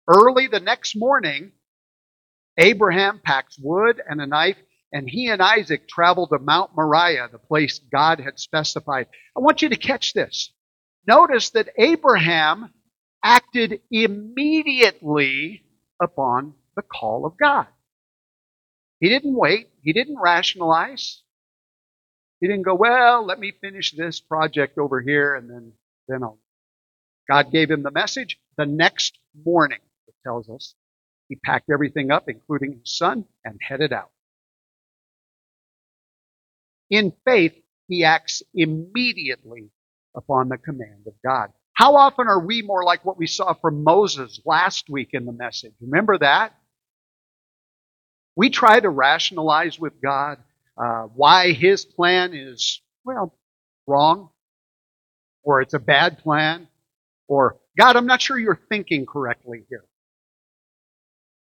Early 0.07 0.47
the 0.47 0.61
next 0.61 0.95
morning, 0.97 1.51
Abraham 2.57 3.21
packs 3.23 3.57
wood 3.61 4.01
and 4.07 4.21
a 4.21 4.27
knife, 4.27 4.57
and 4.95 5.09
he 5.09 5.27
and 5.27 5.41
Isaac 5.41 5.89
traveled 5.89 6.29
to 6.29 6.39
Mount 6.39 6.71
Moriah, 6.73 7.27
the 7.29 7.37
place 7.37 7.79
God 7.91 8.21
had 8.21 8.39
specified. 8.39 9.07
I 9.35 9.41
want 9.41 9.61
you 9.61 9.67
to 9.67 9.75
catch 9.75 10.13
this. 10.13 10.53
Notice 11.05 11.49
that 11.49 11.67
Abraham 11.77 12.71
acted 13.21 13.81
immediately 13.91 15.65
upon 16.01 16.53
the 16.77 16.81
call 16.81 17.25
of 17.25 17.37
God. 17.37 17.67
He 19.01 19.09
didn't 19.09 19.35
wait. 19.35 19.67
He 19.83 19.91
didn't 19.91 20.17
rationalize. 20.17 21.21
He 22.39 22.47
didn't 22.47 22.63
go, 22.63 22.75
well, 22.75 23.25
let 23.25 23.37
me 23.37 23.51
finish 23.51 23.91
this 23.91 24.21
project 24.21 24.77
over 24.77 25.01
here 25.01 25.35
and 25.35 25.49
then, 25.49 25.73
then 26.07 26.23
I'll. 26.23 26.39
God 27.29 27.51
gave 27.51 27.69
him 27.69 27.83
the 27.83 27.91
message. 27.91 28.39
The 28.57 28.65
next 28.65 29.19
morning, 29.45 29.79
it 30.07 30.15
tells 30.23 30.49
us, 30.49 30.73
he 31.27 31.35
packed 31.35 31.69
everything 31.69 32.11
up, 32.11 32.29
including 32.29 32.79
his 32.79 32.95
son, 32.95 33.25
and 33.43 33.59
headed 33.61 33.91
out. 33.91 34.11
In 36.89 37.13
faith, 37.25 37.53
he 37.87 38.03
acts 38.03 38.43
immediately 38.53 39.69
upon 40.15 40.49
the 40.49 40.57
command 40.57 41.05
of 41.07 41.13
God. 41.25 41.51
How 41.73 41.95
often 41.95 42.27
are 42.27 42.39
we 42.39 42.61
more 42.61 42.83
like 42.83 43.03
what 43.05 43.17
we 43.17 43.27
saw 43.27 43.53
from 43.53 43.83
Moses 43.83 44.41
last 44.45 44.89
week 44.89 45.09
in 45.13 45.25
the 45.25 45.33
message? 45.33 45.73
Remember 45.81 46.17
that? 46.19 46.53
We 48.35 48.49
try 48.49 48.79
to 48.79 48.89
rationalize 48.89 49.79
with 49.79 50.01
God 50.01 50.39
uh, 50.77 51.03
why 51.15 51.53
his 51.53 51.85
plan 51.85 52.33
is, 52.33 52.81
well, 53.05 53.35
wrong, 53.87 54.29
or 55.43 55.61
it's 55.61 55.73
a 55.73 55.79
bad 55.79 56.19
plan, 56.19 56.67
or 57.27 57.57
God, 57.77 57.95
I'm 57.95 58.07
not 58.07 58.21
sure 58.21 58.37
you're 58.39 58.59
thinking 58.69 59.05
correctly 59.05 59.63
here. 59.69 59.85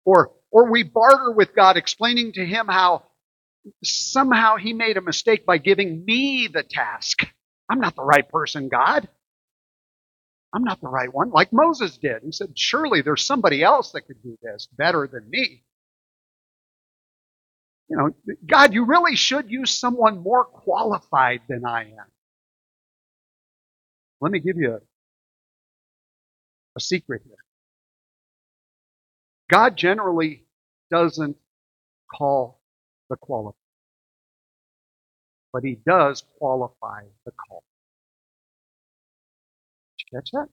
Or, 0.05 0.33
or 0.51 0.71
we 0.71 0.83
barter 0.83 1.33
with 1.33 1.55
God, 1.55 1.77
explaining 1.77 2.33
to 2.35 2.45
him 2.45 2.67
how 2.69 3.05
somehow 3.85 4.57
he 4.57 4.73
made 4.73 4.97
a 4.97 5.03
mistake 5.03 5.47
by 5.47 5.59
giving 5.59 6.05
me 6.05 6.49
the 6.53 6.63
task. 6.65 7.27
I'm 7.71 7.81
not 7.81 7.97
the 7.97 8.05
right 8.05 8.29
person, 8.29 8.69
God. 8.69 9.09
I'm 10.55 10.65
not 10.65 10.81
the 10.83 10.89
right 10.89 11.13
one, 11.13 11.31
like 11.31 11.53
Moses 11.53 11.99
did. 11.99 12.23
He 12.25 12.33
said, 12.33 12.59
Surely 12.59 13.03
there's 13.03 13.27
somebody 13.27 13.63
else 13.63 13.93
that 13.93 14.03
could 14.03 14.23
do 14.23 14.39
this 14.43 14.69
better 14.77 15.09
than 15.13 15.31
me. 15.31 15.65
You 17.91 17.97
know, 17.99 18.11
God, 18.47 18.75
you 18.75 18.87
really 18.87 19.17
should 19.17 19.51
use 19.51 19.71
someone 19.71 20.19
more 20.23 20.45
qualified 20.45 21.43
than 21.49 21.65
I 21.67 21.85
am. 21.85 22.07
Let 24.21 24.33
me 24.33 24.41
give 24.41 24.57
you 24.59 24.75
a, 24.75 24.81
a 26.77 26.81
secret 26.81 27.23
here. 27.27 27.37
God 29.51 29.77
generally 29.77 30.45
doesn't 30.91 31.37
call 32.15 32.62
the 33.13 33.19
qualified, 33.19 33.55
but 35.53 35.65
He 35.65 35.79
does 35.87 36.25
qualify 36.39 37.05
the 37.27 37.33
call. 37.33 37.65
Did 39.99 40.07
you 40.13 40.19
catch 40.21 40.31
that? 40.33 40.49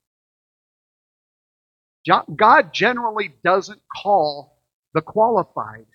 God 2.35 2.73
generally 2.73 3.33
doesn't 3.43 3.81
call 3.95 4.57
the 4.93 5.01
qualified, 5.01 5.85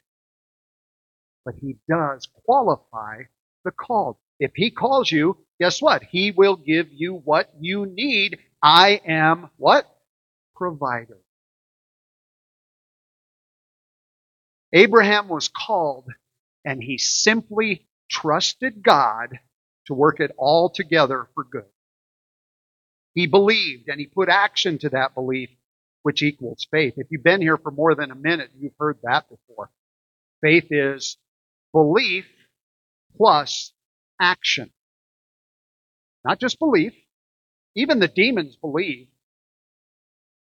but 1.44 1.54
he 1.60 1.76
does 1.88 2.28
qualify 2.46 3.24
the 3.64 3.72
called. 3.72 4.16
If 4.40 4.52
he 4.56 4.70
calls 4.70 5.12
you, 5.12 5.38
guess 5.60 5.82
what? 5.82 6.04
He 6.04 6.32
will 6.32 6.56
give 6.56 6.88
you 6.92 7.14
what 7.24 7.50
you 7.60 7.86
need. 7.86 8.38
I 8.62 9.00
am 9.06 9.50
what? 9.58 9.86
Provider. 10.56 11.18
Abraham 14.72 15.28
was 15.28 15.48
called 15.48 16.06
and 16.64 16.82
he 16.82 16.98
simply 16.98 17.86
trusted 18.10 18.82
God 18.82 19.38
to 19.86 19.94
work 19.94 20.20
it 20.20 20.32
all 20.38 20.70
together 20.70 21.28
for 21.34 21.44
good. 21.44 21.64
He 23.14 23.26
believed 23.26 23.88
and 23.88 24.00
he 24.00 24.06
put 24.06 24.28
action 24.28 24.78
to 24.78 24.90
that 24.90 25.14
belief, 25.14 25.50
which 26.02 26.22
equals 26.22 26.66
faith. 26.70 26.94
If 26.96 27.08
you've 27.10 27.22
been 27.22 27.42
here 27.42 27.58
for 27.58 27.70
more 27.70 27.94
than 27.94 28.10
a 28.10 28.16
minute, 28.16 28.50
you've 28.58 28.72
heard 28.78 28.98
that 29.04 29.28
before. 29.28 29.70
Faith 30.42 30.66
is 30.70 31.16
belief 31.72 32.26
plus 33.16 33.72
action. 34.20 34.70
Not 36.24 36.40
just 36.40 36.58
belief. 36.58 36.94
Even 37.76 37.98
the 37.98 38.08
demons 38.08 38.56
believe. 38.56 39.08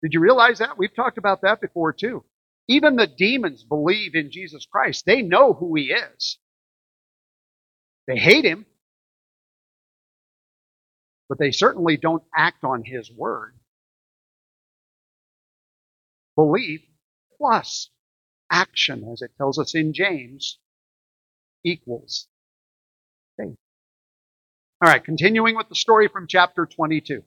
Did 0.02 0.14
you 0.14 0.20
realize 0.20 0.58
that? 0.58 0.78
We've 0.78 0.94
talked 0.94 1.18
about 1.18 1.42
that 1.42 1.60
before 1.60 1.92
too. 1.92 2.24
Even 2.68 2.96
the 2.96 3.06
demons 3.06 3.64
believe 3.64 4.14
in 4.14 4.30
Jesus 4.30 4.66
Christ. 4.66 5.04
They 5.06 5.22
know 5.22 5.52
who 5.52 5.74
he 5.76 5.92
is. 5.92 6.38
They 8.08 8.16
hate 8.18 8.44
him, 8.44 8.66
but 11.28 11.38
they 11.38 11.50
certainly 11.52 11.96
don't 11.96 12.22
act 12.36 12.64
on 12.64 12.84
his 12.84 13.10
word. 13.12 13.54
Belief 16.36 16.82
plus 17.38 17.90
action, 18.50 19.08
as 19.12 19.22
it 19.22 19.32
tells 19.38 19.58
us 19.58 19.74
in 19.74 19.92
James, 19.92 20.58
equals 21.64 22.28
faith. 23.38 23.56
All 24.82 24.90
right, 24.90 25.04
continuing 25.04 25.56
with 25.56 25.68
the 25.68 25.74
story 25.74 26.08
from 26.08 26.26
chapter 26.28 26.66
22. 26.66 27.22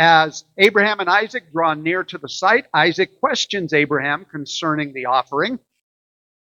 As 0.00 0.44
Abraham 0.56 1.00
and 1.00 1.10
Isaac 1.10 1.50
draw 1.50 1.74
near 1.74 2.04
to 2.04 2.18
the 2.18 2.28
site, 2.28 2.66
Isaac 2.72 3.18
questions 3.18 3.72
Abraham 3.72 4.24
concerning 4.24 4.92
the 4.92 5.06
offering. 5.06 5.58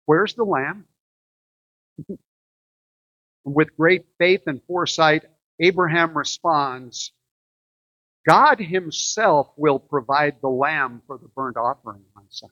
Where's 0.06 0.34
the 0.34 0.44
lamb? 0.44 0.86
With 3.44 3.76
great 3.76 4.06
faith 4.16 4.44
and 4.46 4.62
foresight, 4.66 5.26
Abraham 5.60 6.16
responds, 6.16 7.12
God 8.26 8.58
himself 8.60 9.52
will 9.58 9.78
provide 9.78 10.36
the 10.40 10.48
lamb 10.48 11.02
for 11.06 11.18
the 11.18 11.28
burnt 11.28 11.58
offering, 11.58 12.02
my 12.16 12.22
son. 12.30 12.50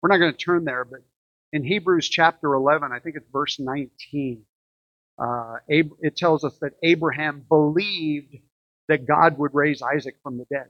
We're 0.00 0.08
not 0.08 0.16
going 0.16 0.32
to 0.32 0.38
turn 0.38 0.64
there, 0.64 0.86
but 0.86 1.00
in 1.52 1.64
Hebrews 1.64 2.08
chapter 2.08 2.54
11, 2.54 2.92
I 2.92 2.98
think 3.00 3.16
it's 3.16 3.28
verse 3.30 3.60
19, 3.60 4.46
uh, 5.18 5.56
it 5.68 6.16
tells 6.16 6.44
us 6.44 6.56
that 6.60 6.72
Abraham 6.82 7.44
believed 7.48 8.36
that 8.88 9.06
God 9.06 9.38
would 9.38 9.54
raise 9.54 9.82
Isaac 9.82 10.16
from 10.22 10.38
the 10.38 10.46
dead. 10.52 10.68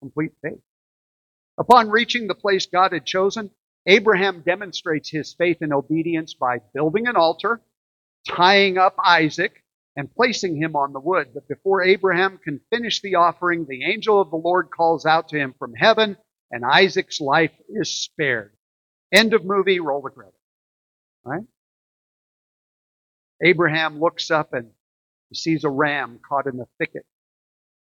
Complete 0.00 0.32
faith. 0.42 0.60
Upon 1.58 1.90
reaching 1.90 2.26
the 2.26 2.34
place 2.34 2.66
God 2.66 2.92
had 2.92 3.06
chosen, 3.06 3.50
Abraham 3.86 4.42
demonstrates 4.42 5.10
his 5.10 5.34
faith 5.34 5.58
and 5.60 5.72
obedience 5.72 6.34
by 6.34 6.60
building 6.74 7.06
an 7.06 7.16
altar, 7.16 7.60
tying 8.28 8.78
up 8.78 8.96
Isaac, 9.04 9.62
and 9.96 10.14
placing 10.14 10.56
him 10.56 10.76
on 10.76 10.92
the 10.92 11.00
wood. 11.00 11.28
But 11.34 11.48
before 11.48 11.82
Abraham 11.82 12.38
can 12.38 12.60
finish 12.70 13.00
the 13.00 13.16
offering, 13.16 13.66
the 13.66 13.84
angel 13.84 14.20
of 14.20 14.30
the 14.30 14.36
Lord 14.36 14.70
calls 14.70 15.06
out 15.06 15.28
to 15.30 15.38
him 15.38 15.54
from 15.58 15.74
heaven, 15.74 16.16
and 16.50 16.64
Isaac's 16.64 17.20
life 17.20 17.52
is 17.68 17.90
spared. 17.90 18.52
End 19.12 19.34
of 19.34 19.44
movie, 19.44 19.80
roll 19.80 20.02
the 20.02 20.10
credits. 20.10 20.39
Right? 21.30 21.46
Abraham 23.42 24.00
looks 24.00 24.30
up 24.30 24.52
and 24.52 24.70
he 25.28 25.36
sees 25.36 25.62
a 25.64 25.70
ram 25.70 26.18
caught 26.28 26.46
in 26.46 26.56
the 26.56 26.66
thicket 26.78 27.06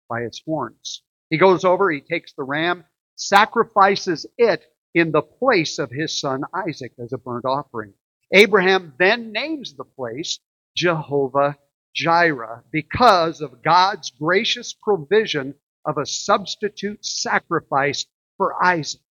by 0.08 0.22
its 0.22 0.42
horns. 0.46 1.02
He 1.32 1.38
goes 1.38 1.66
over, 1.66 1.92
he 1.92 2.02
takes 2.02 2.34
the 2.34 2.44
ram, 2.44 2.86
sacrifices 3.16 4.28
it 4.38 4.64
in 4.94 5.12
the 5.12 5.22
place 5.24 5.80
of 5.80 5.90
his 5.90 6.20
son 6.20 6.44
Isaac 6.68 6.94
as 7.00 7.12
a 7.12 7.18
burnt 7.18 7.46
offering. 7.46 7.94
Abraham 8.32 8.94
then 9.00 9.32
names 9.32 9.74
the 9.76 9.84
place 9.84 10.40
Jehovah 10.76 11.58
Jireh 11.96 12.64
because 12.72 13.42
of 13.42 13.64
God's 13.64 14.12
gracious 14.12 14.74
provision 14.74 15.56
of 15.86 15.98
a 15.98 16.06
substitute 16.06 17.04
sacrifice 17.04 18.06
for 18.38 18.64
Isaac. 18.64 19.02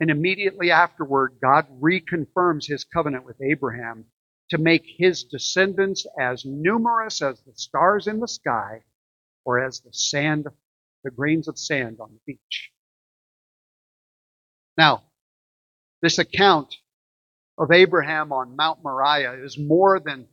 And 0.00 0.10
immediately 0.10 0.70
afterward, 0.70 1.38
God 1.40 1.66
reconfirms 1.80 2.66
his 2.66 2.84
covenant 2.84 3.24
with 3.24 3.40
Abraham 3.40 4.06
to 4.50 4.58
make 4.58 4.84
his 4.86 5.24
descendants 5.24 6.06
as 6.18 6.44
numerous 6.44 7.22
as 7.22 7.40
the 7.42 7.54
stars 7.54 8.06
in 8.06 8.20
the 8.20 8.28
sky 8.28 8.82
or 9.44 9.64
as 9.64 9.80
the 9.80 9.92
sand, 9.92 10.46
the 11.04 11.10
grains 11.10 11.48
of 11.48 11.58
sand 11.58 11.98
on 12.00 12.12
the 12.12 12.34
beach. 12.34 12.72
Now, 14.76 15.04
this 16.00 16.18
account 16.18 16.74
of 17.58 17.70
Abraham 17.70 18.32
on 18.32 18.56
Mount 18.56 18.82
Moriah 18.82 19.44
is 19.44 19.58
more 19.58 20.00
than 20.00 20.26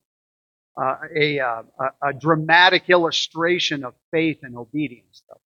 uh, 0.82 0.96
a, 1.16 1.40
uh, 1.40 1.64
a, 2.02 2.14
dramatic 2.14 2.90
illustration 2.90 3.84
of 3.84 3.94
faith 4.12 4.40
and 4.44 4.56
obedience, 4.56 5.24
though. 5.28 5.42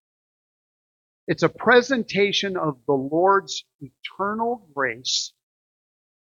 It's 1.28 1.44
a 1.44 1.50
presentation 1.50 2.58
of 2.58 2.80
the 2.86 2.94
Lord's 2.94 3.64
eternal 3.80 4.68
grace, 4.74 5.32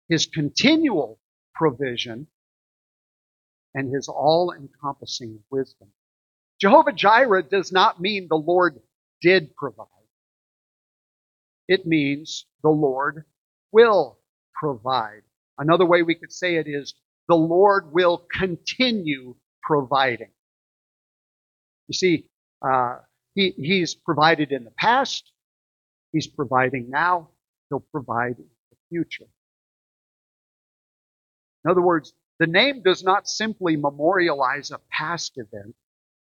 His 0.09 0.27
continual 0.27 1.19
provision, 1.55 2.27
and 3.73 3.93
His 3.93 4.07
all 4.07 4.53
encompassing 4.53 5.43
wisdom. 5.49 5.89
Jehovah 6.61 6.93
Jireh 6.93 7.43
does 7.43 7.71
not 7.71 7.99
mean 7.99 8.27
the 8.29 8.35
Lord 8.35 8.79
did 9.21 9.55
provide. 9.55 9.87
It 11.67 11.85
means 11.87 12.45
the 12.61 12.69
Lord 12.69 13.25
will 13.71 14.19
provide. 14.53 15.23
Another 15.57 15.85
way 15.85 16.03
we 16.03 16.15
could 16.15 16.31
say 16.31 16.55
it 16.55 16.67
is 16.67 16.93
the 17.27 17.35
Lord 17.35 17.93
will 17.93 18.25
continue 18.31 19.35
providing. 19.63 20.31
You 21.87 21.93
see, 21.93 22.29
uh, 22.61 22.97
he, 23.33 23.51
He's 23.51 23.95
provided 23.95 24.51
in 24.51 24.63
the 24.63 24.71
past, 24.71 25.31
He's 26.11 26.27
providing 26.27 26.89
now, 26.89 27.29
He'll 27.69 27.79
provide 27.79 28.37
in 28.37 28.47
the 28.71 28.77
future. 28.89 29.29
In 31.65 31.71
other 31.71 31.81
words, 31.81 32.13
the 32.39 32.47
name 32.47 32.81
does 32.83 33.03
not 33.03 33.27
simply 33.27 33.75
memorialize 33.75 34.71
a 34.71 34.79
past 34.91 35.37
event, 35.37 35.75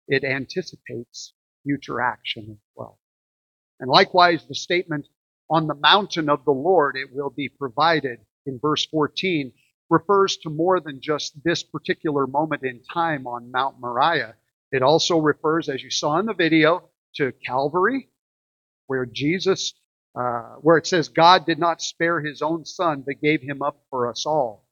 it 0.08 0.24
anticipates 0.24 1.32
future 1.62 2.00
action 2.00 2.48
as 2.50 2.58
well. 2.74 2.98
And 3.78 3.90
likewise, 3.90 4.44
the 4.46 4.54
statement, 4.54 5.06
on 5.50 5.66
the 5.66 5.74
mountain 5.74 6.28
of 6.28 6.44
the 6.44 6.52
Lord 6.52 6.96
it 6.96 7.14
will 7.14 7.30
be 7.30 7.48
provided 7.48 8.20
in 8.46 8.58
verse 8.58 8.84
14 8.86 9.52
refers 9.90 10.36
to 10.38 10.50
more 10.50 10.80
than 10.80 11.00
just 11.00 11.42
this 11.42 11.62
particular 11.62 12.26
moment 12.26 12.62
in 12.62 12.82
time 12.92 13.26
on 13.26 13.50
Mount 13.50 13.80
Moriah. 13.80 14.34
It 14.70 14.82
also 14.82 15.18
refers, 15.18 15.68
as 15.68 15.82
you 15.82 15.90
saw 15.90 16.18
in 16.18 16.26
the 16.26 16.34
video, 16.34 16.90
to 17.18 17.32
Calvary, 17.46 18.08
where 18.86 19.06
Jesus, 19.06 19.74
uh, 20.18 20.54
where 20.60 20.78
it 20.78 20.86
says 20.86 21.08
God 21.08 21.46
did 21.46 21.58
not 21.58 21.82
spare 21.82 22.20
his 22.20 22.42
own 22.42 22.64
son, 22.64 23.04
but 23.06 23.20
gave 23.20 23.42
him 23.42 23.62
up 23.62 23.80
for 23.90 24.08
us 24.10 24.26
all. 24.26 24.64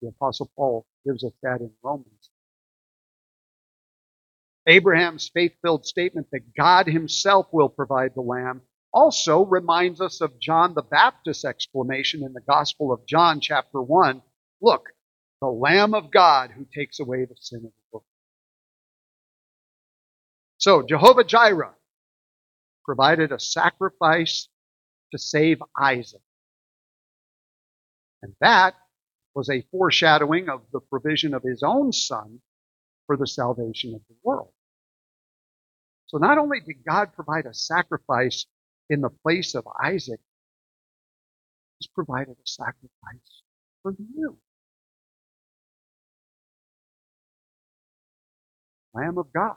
The 0.00 0.08
Apostle 0.08 0.50
Paul 0.56 0.86
gives 1.04 1.24
us 1.24 1.32
that 1.42 1.60
in 1.60 1.72
Romans. 1.82 2.30
Abraham's 4.66 5.28
faith 5.28 5.54
filled 5.62 5.86
statement 5.86 6.28
that 6.32 6.54
God 6.56 6.86
himself 6.86 7.46
will 7.52 7.68
provide 7.68 8.14
the 8.14 8.20
lamb 8.20 8.62
also 8.92 9.44
reminds 9.44 10.00
us 10.00 10.22
of 10.22 10.38
John 10.40 10.72
the 10.72 10.82
Baptist's 10.82 11.44
exclamation 11.44 12.24
in 12.24 12.32
the 12.32 12.40
Gospel 12.40 12.92
of 12.92 13.06
John, 13.06 13.40
chapter 13.40 13.80
1 13.80 14.22
Look, 14.62 14.88
the 15.42 15.48
Lamb 15.48 15.92
of 15.92 16.10
God 16.10 16.50
who 16.50 16.66
takes 16.74 16.98
away 16.98 17.26
the 17.26 17.36
sin 17.38 17.58
of 17.58 17.64
the 17.64 17.70
world. 17.92 18.04
So, 20.56 20.82
Jehovah 20.82 21.24
Jireh 21.24 21.74
provided 22.86 23.32
a 23.32 23.40
sacrifice 23.40 24.48
to 25.12 25.18
save 25.18 25.58
Isaac. 25.78 26.22
And 28.22 28.34
that 28.40 28.74
was 29.34 29.50
a 29.50 29.62
foreshadowing 29.70 30.48
of 30.48 30.62
the 30.72 30.80
provision 30.80 31.34
of 31.34 31.42
his 31.42 31.62
own 31.62 31.92
son 31.92 32.40
for 33.06 33.16
the 33.16 33.26
salvation 33.26 33.94
of 33.94 34.00
the 34.08 34.14
world. 34.24 34.52
So 36.06 36.18
not 36.18 36.38
only 36.38 36.60
did 36.60 36.84
God 36.88 37.14
provide 37.14 37.46
a 37.46 37.54
sacrifice 37.54 38.46
in 38.88 39.00
the 39.00 39.10
place 39.10 39.54
of 39.54 39.66
Isaac, 39.82 40.20
he's 41.78 41.88
provided 41.88 42.36
a 42.38 42.46
sacrifice 42.48 43.42
for 43.82 43.94
you. 43.98 44.38
Lamb 48.94 49.18
of 49.18 49.32
God, 49.32 49.56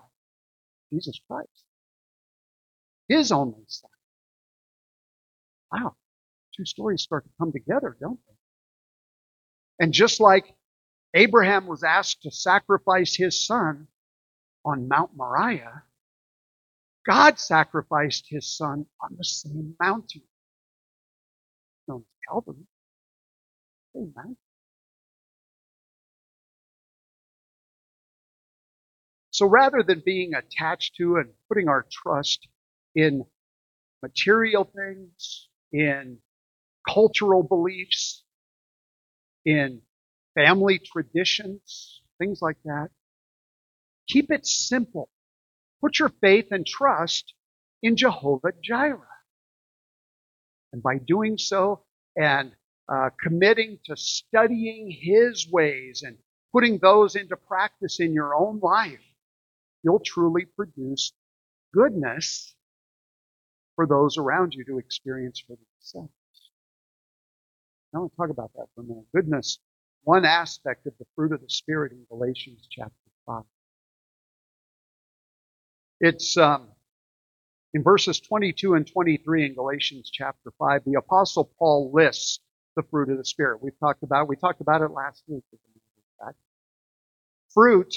Jesus 0.92 1.20
Christ. 1.30 1.69
His 3.10 3.34
only 3.34 3.66
son. 3.68 3.92
Wow. 5.74 5.96
Two 6.56 6.66
stories 6.66 7.04
start 7.04 7.26
to 7.26 7.32
come 7.40 7.52
together, 7.52 7.98
don't 8.00 8.20
they? 8.28 8.36
And 9.86 9.94
just 9.94 10.20
like 10.20 10.56
Abraham 11.14 11.68
was 11.68 11.84
asked 11.84 12.24
to 12.24 12.32
sacrifice 12.32 13.16
his 13.16 13.46
son 13.46 13.88
on 14.66 14.88
Mount 14.88 15.12
Moriah, 15.16 15.84
God 17.08 17.40
sacrificed 17.40 18.28
his 18.30 18.48
son 18.48 18.86
on 19.02 19.16
the 19.18 19.24
same 19.24 19.76
mountain, 19.80 20.24
known 21.88 22.02
as 22.02 22.28
Calvary. 22.30 22.66
Same 23.96 24.14
mountain. 24.16 24.38
So 29.32 29.48
rather 29.48 29.84
than 29.84 30.04
being 30.06 30.34
attached 30.36 30.96
to 30.98 31.18
and 31.18 31.30
putting 31.48 31.70
our 31.70 31.86
trust 31.92 32.48
in 32.96 33.26
material 34.02 34.64
things, 34.64 35.48
in 35.72 36.18
cultural 36.88 37.44
beliefs, 37.44 38.24
in 39.46 39.82
family 40.36 40.80
traditions, 40.80 42.02
things 42.18 42.42
like 42.42 42.58
that, 42.66 42.90
keep 44.08 44.32
it 44.32 44.46
simple. 44.46 45.10
Put 45.82 46.00
your 46.00 46.10
faith 46.22 46.48
and 46.52 46.66
trust 46.66 47.34
in 47.82 47.96
Jehovah 47.96 48.54
Jireh. 48.62 49.08
And 50.74 50.84
by 50.84 50.98
doing 50.98 51.38
so 51.38 51.84
and 52.16 52.52
uh, 52.88 53.10
committing 53.22 53.80
to 53.86 53.96
studying 53.96 54.92
His 54.92 55.50
ways 55.50 56.04
and 56.06 56.18
putting 56.52 56.80
those 56.80 57.16
into 57.16 57.36
practice 57.36 58.00
in 58.00 58.14
your 58.14 58.36
own 58.36 58.60
life, 58.60 59.00
you'll 59.84 60.02
truly 60.02 60.46
produce 60.46 61.14
goodness 61.74 62.56
for 63.80 63.88
those 63.88 64.18
around 64.18 64.54
you 64.54 64.66
to 64.66 64.78
experience 64.78 65.40
for 65.40 65.56
themselves. 65.56 66.12
I 67.96 68.00
want 68.00 68.12
to 68.12 68.18
talk 68.18 68.30
about 68.30 68.52
that 68.58 68.66
for 68.76 68.82
a 68.82 68.84
minute. 68.84 69.06
Goodness, 69.16 69.60
one 70.04 70.26
aspect 70.26 70.86
of 70.86 70.92
the 71.00 71.06
fruit 71.16 71.32
of 71.32 71.40
the 71.40 71.50
Spirit 71.50 71.94
in 71.94 72.04
Galatians 72.10 72.68
chapter 72.70 72.92
5. 73.26 73.44
It's 76.02 76.36
um, 76.36 76.68
in 77.74 77.82
verses 77.82 78.20
22 78.20 78.74
and 78.74 78.86
23 78.86 79.46
in 79.46 79.54
Galatians 79.54 80.10
chapter 80.12 80.52
5. 80.60 80.82
The 80.86 80.96
Apostle 80.96 81.50
Paul 81.58 81.90
lists 81.94 82.42
the 82.76 82.84
fruit 82.84 83.10
of 83.10 83.18
the 83.18 83.24
Spirit. 83.24 83.64
We've 83.64 83.80
talked 83.80 84.04
about 84.04 84.28
we 84.28 84.36
talked 84.36 84.60
about 84.60 84.82
it 84.82 84.92
last 84.92 85.24
week. 85.30 85.46
Fruit 87.54 87.96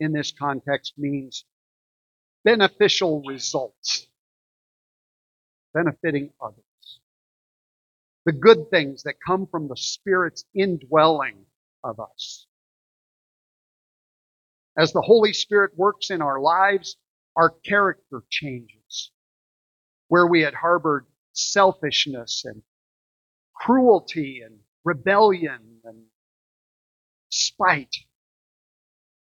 in 0.00 0.10
this 0.12 0.32
context 0.32 0.94
means 0.98 1.44
beneficial 2.44 3.22
results, 3.22 4.08
benefiting 5.74 6.32
others. 6.40 7.00
The 8.26 8.32
good 8.32 8.70
things 8.70 9.02
that 9.04 9.14
come 9.24 9.46
from 9.46 9.68
the 9.68 9.76
Spirit's 9.76 10.44
indwelling 10.54 11.46
of 11.82 12.00
us. 12.00 12.46
As 14.76 14.92
the 14.92 15.02
Holy 15.02 15.32
Spirit 15.32 15.72
works 15.76 16.10
in 16.10 16.22
our 16.22 16.40
lives, 16.40 16.96
our 17.36 17.50
character 17.50 18.22
changes. 18.30 19.10
Where 20.08 20.26
we 20.26 20.42
had 20.42 20.54
harbored 20.54 21.06
selfishness 21.32 22.44
and 22.44 22.62
cruelty 23.54 24.42
and 24.44 24.58
rebellion 24.84 25.80
and 25.84 26.04
spite, 27.30 27.94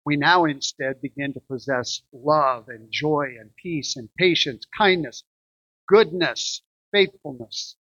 we 0.05 0.17
now 0.17 0.45
instead 0.45 1.01
begin 1.01 1.33
to 1.35 1.41
possess 1.41 2.03
love 2.13 2.69
and 2.69 2.91
joy 2.91 3.35
and 3.39 3.55
peace 3.57 3.97
and 3.97 4.09
patience, 4.17 4.65
kindness, 4.77 5.25
goodness, 5.93 6.63
faithfulness, 6.93 7.77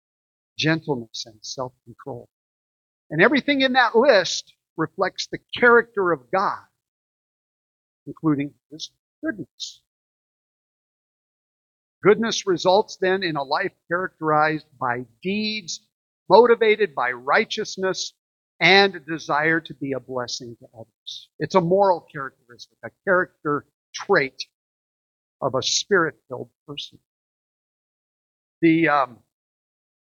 gentleness, 0.58 1.24
and 1.26 1.38
self 1.42 1.72
control. 1.84 2.28
And 3.10 3.22
everything 3.22 3.60
in 3.60 3.74
that 3.74 3.96
list 3.96 4.54
reflects 4.76 5.26
the 5.26 5.38
character 5.58 6.12
of 6.12 6.30
God, 6.32 6.60
including 8.06 8.54
His 8.70 8.90
goodness. 9.24 9.82
Goodness 12.02 12.46
results 12.46 12.96
then 13.00 13.22
in 13.22 13.36
a 13.36 13.42
life 13.42 13.72
characterized 13.88 14.66
by 14.78 15.04
deeds 15.22 15.80
motivated 16.30 16.94
by 16.94 17.10
righteousness 17.10 18.12
and 18.60 18.94
a 18.94 19.00
desire 19.00 19.60
to 19.60 19.74
be 19.74 19.92
a 19.92 20.00
blessing 20.00 20.56
to 20.60 20.66
others. 20.74 21.28
It's 21.38 21.54
a 21.54 21.60
moral 21.60 22.06
characteristic, 22.12 22.78
a 22.84 22.90
character 23.04 23.66
trait 23.94 24.44
of 25.40 25.54
a 25.54 25.62
spirit-filled 25.62 26.50
person. 26.66 26.98
The 28.62 28.88
um, 28.88 29.18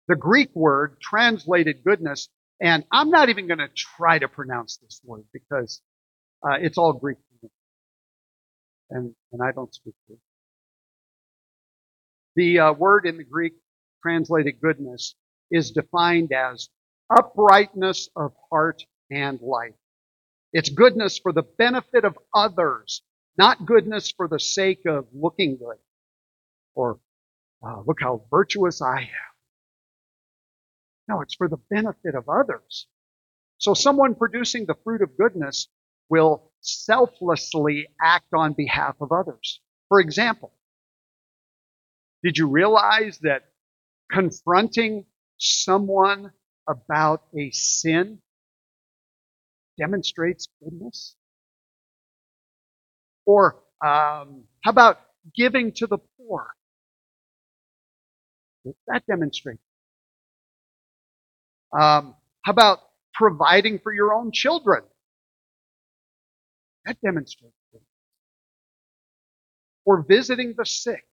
the 0.08 0.16
Greek 0.18 0.50
word 0.56 0.98
translated 1.02 1.84
goodness, 1.84 2.30
and 2.62 2.86
I'm 2.92 3.10
not 3.12 3.30
even 3.30 3.48
going 3.48 3.60
to 3.60 3.70
try 3.76 4.20
to 4.20 4.28
pronounce 4.28 4.78
this 4.78 5.02
word 5.06 5.26
because 5.34 5.82
uh, 6.44 6.58
it's 6.62 6.78
all 6.78 6.94
Greek 6.94 7.18
and 8.92 9.16
and 9.34 9.44
I 9.44 9.52
don't 9.54 9.74
speak 9.74 9.96
Greek. 10.08 10.20
The 12.36 12.60
uh, 12.60 12.74
word 12.74 13.06
in 13.06 13.18
the 13.18 13.24
Greek 13.26 13.54
translated 14.04 14.62
goodness 14.62 15.16
is 15.52 15.72
defined 15.72 16.34
as 16.34 16.70
uprightness 17.10 18.10
of 18.16 18.34
heart 18.52 18.84
and 19.12 19.42
life. 19.42 19.74
It's 20.54 20.70
goodness 20.70 21.20
for 21.20 21.34
the 21.34 21.44
benefit 21.44 22.06
of 22.06 22.18
others, 22.36 23.02
not 23.38 23.66
goodness 23.66 24.12
for 24.12 24.28
the 24.28 24.40
sake 24.40 24.82
of 24.88 25.08
looking 25.14 25.58
good 25.58 25.78
or 26.76 27.00
uh, 27.65 27.82
look 27.86 27.98
how 28.02 28.24
virtuous 28.30 28.82
I 28.82 29.02
am. 29.02 29.28
No, 31.08 31.22
it's 31.22 31.36
for 31.36 31.48
the 31.48 31.58
benefit 31.70 32.15
of 32.15 32.30
others. 32.30 32.88
So 33.58 33.74
someone 33.74 34.15
producing 34.15 34.65
the 34.65 34.76
fruit 34.84 35.02
of 35.02 35.17
goodness 35.17 35.67
will 36.10 36.52
selflessly 36.62 37.88
act 38.02 38.28
on 38.34 38.54
behalf 38.54 38.96
of 39.02 39.12
others. 39.12 39.62
For 39.89 40.00
example, 40.00 40.54
did 42.24 42.38
you 42.38 42.48
realize 42.48 43.20
that 43.20 43.43
confronting 44.12 45.06
someone 45.38 46.32
about 46.67 47.24
a 47.38 47.52
sin 47.52 48.20
demonstrates 49.78 50.48
goodness? 50.63 51.15
Or 53.26 53.56
um, 53.84 54.46
how 54.63 54.72
about 54.72 55.00
giving 55.36 55.72
to 55.74 55.88
the 55.88 55.98
poor? 56.17 56.48
That 58.88 59.03
demonstrates. 59.08 59.62
Um, 61.73 62.15
how 62.43 62.51
about 62.51 62.80
providing 63.13 63.80
for 63.80 63.93
your 63.93 64.13
own 64.13 64.32
children? 64.32 64.84
That 66.86 66.97
demonstrates. 67.01 67.56
Goodness. 67.71 67.88
Or 69.86 70.06
visiting 70.08 70.56
the 70.58 70.65
sick, 70.65 71.06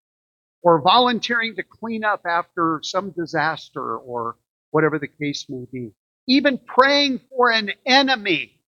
or 0.63 0.81
volunteering 0.83 1.57
to 1.57 1.63
clean 1.63 2.05
up 2.05 2.23
after 2.29 2.81
some 2.83 3.11
disaster, 3.13 3.97
or 3.99 4.37
whatever 4.71 4.99
the 4.99 5.09
case 5.09 5.47
may 5.49 5.67
be. 5.73 5.93
Even 6.29 6.59
praying 6.59 7.21
for 7.31 7.51
an 7.53 7.71
enemy. 7.87 8.61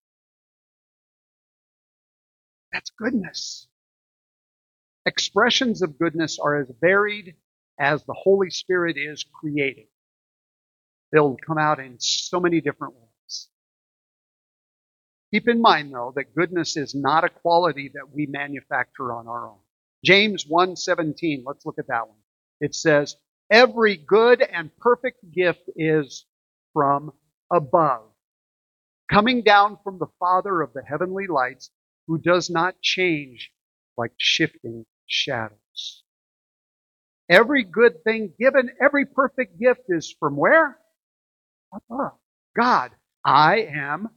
That's 2.72 2.90
goodness. 2.90 3.68
Expressions 5.06 5.82
of 5.82 5.98
goodness 5.98 6.38
are 6.38 6.60
as 6.62 6.68
varied 6.80 7.34
as 7.78 8.04
the 8.04 8.14
Holy 8.14 8.50
Spirit 8.50 8.96
is 8.98 9.24
creating. 9.24 9.88
They'll 11.12 11.36
come 11.46 11.58
out 11.58 11.80
in 11.80 11.98
so 12.00 12.40
many 12.40 12.60
different 12.60 12.94
ways. 12.94 13.48
Keep 15.32 15.48
in 15.48 15.60
mind, 15.60 15.94
though, 15.94 16.12
that 16.16 16.34
goodness 16.34 16.76
is 16.78 16.94
not 16.94 17.24
a 17.24 17.28
quality 17.28 17.90
that 17.94 18.10
we 18.12 18.26
manufacture 18.26 19.12
on 19.12 19.28
our 19.28 19.48
own. 19.50 19.58
James 20.04 20.46
1:17, 20.46 21.44
let's 21.44 21.66
look 21.66 21.78
at 21.78 21.88
that 21.88 22.08
one. 22.08 22.18
It 22.60 22.74
says, 22.74 23.16
"Every 23.50 23.96
good 23.96 24.42
and 24.42 24.76
perfect 24.78 25.30
gift 25.32 25.68
is 25.76 26.26
from 26.72 27.12
above, 27.52 28.10
coming 29.12 29.42
down 29.42 29.78
from 29.84 29.98
the 29.98 30.08
Father 30.20 30.62
of 30.62 30.72
the 30.72 30.84
heavenly 30.84 31.26
lights, 31.26 31.70
who 32.06 32.18
does 32.18 32.50
not 32.50 32.80
change 32.80 33.52
like 33.98 34.14
shifting 34.18 34.86
shadows." 35.06 36.05
Every 37.28 37.64
good 37.64 38.04
thing 38.04 38.32
given, 38.38 38.70
every 38.80 39.06
perfect 39.06 39.58
gift 39.58 39.82
is 39.88 40.14
from 40.18 40.36
where? 40.36 40.78
Above. 41.72 42.12
God, 42.56 42.92
I 43.24 43.68
am 43.74 44.08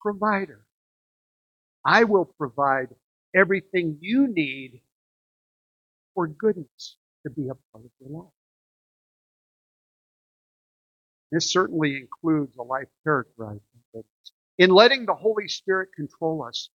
provider. 0.00 0.64
I 1.84 2.04
will 2.04 2.24
provide 2.24 2.88
everything 3.34 3.98
you 4.00 4.28
need 4.28 4.80
for 6.14 6.26
goodness 6.28 6.96
to 7.24 7.30
be 7.30 7.44
a 7.48 7.54
part 7.72 7.84
of 7.84 7.90
your 8.00 8.22
life. 8.22 8.32
This 11.32 11.52
certainly 11.52 11.96
includes 11.96 12.56
a 12.56 12.62
life 12.62 12.88
characterized 13.04 13.62
goodness. 13.92 14.32
In 14.58 14.70
letting 14.70 15.06
the 15.06 15.14
Holy 15.14 15.48
Spirit 15.48 15.90
control 15.96 16.44
us, 16.44 16.70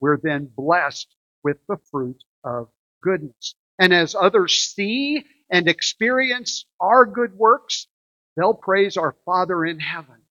we're 0.00 0.18
then 0.22 0.50
blessed 0.56 1.14
with 1.42 1.58
the 1.68 1.78
fruit 1.90 2.22
of 2.44 2.68
goodness. 3.02 3.56
And 3.78 3.92
as 3.94 4.14
others 4.14 4.54
see 4.54 5.24
and 5.50 5.68
experience 5.68 6.66
our 6.80 7.06
good 7.06 7.34
works, 7.34 7.88
they'll 8.36 8.54
praise 8.54 8.96
our 8.96 9.16
Father 9.24 9.64
in 9.64 9.80
heaven. 9.80 10.22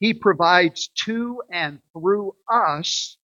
He 0.00 0.14
provides 0.14 0.88
to 1.06 1.42
and 1.52 1.80
through 1.92 2.36
us 2.50 3.16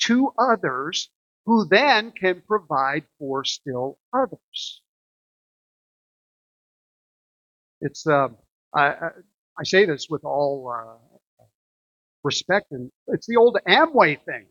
to 0.00 0.32
others 0.38 1.10
who 1.46 1.66
then 1.66 2.12
can 2.12 2.42
provide 2.46 3.04
for 3.18 3.44
still 3.44 3.98
others. 4.12 4.82
It's 7.80 8.06
uh, 8.06 8.28
I, 8.74 8.94
I 9.58 9.64
say 9.64 9.86
this 9.86 10.08
with 10.10 10.24
all 10.24 10.72
uh, 10.74 10.98
respect, 12.24 12.72
and 12.72 12.90
it's 13.08 13.26
the 13.26 13.36
old 13.36 13.58
Amway 13.68 14.24
thing. 14.24 14.46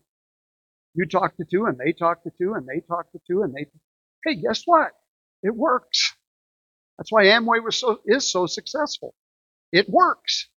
You 1.00 1.06
talk 1.06 1.38
to 1.38 1.46
two, 1.46 1.66
and 1.68 1.78
they 1.78 1.94
talk 1.94 2.24
to 2.24 2.32
two, 2.38 2.56
and 2.56 2.68
they 2.68 2.82
talk 2.82 3.10
to 3.14 3.22
two, 3.26 3.44
and 3.44 3.56
they. 3.56 3.68
Hey, 4.26 4.36
guess 4.36 4.64
what? 4.66 4.92
It 5.42 5.56
works. 5.56 6.14
That's 6.98 7.10
why 7.10 7.26
Amway 7.28 7.64
was 7.64 7.78
so 7.78 8.02
is 8.06 8.30
so 8.30 8.48
successful. 8.48 9.16
It 9.72 9.90
works. 9.90 10.50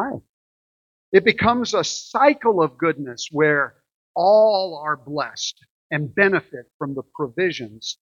Hi. 0.00 0.12
It 1.12 1.26
becomes 1.26 1.74
a 1.74 1.84
cycle 1.84 2.62
of 2.62 2.78
goodness 2.78 3.28
where 3.30 3.74
all 4.14 4.82
are 4.82 4.96
blessed 4.96 5.56
and 5.90 6.14
benefit 6.14 6.72
from 6.78 6.94
the 6.94 7.02
provisions 7.14 7.98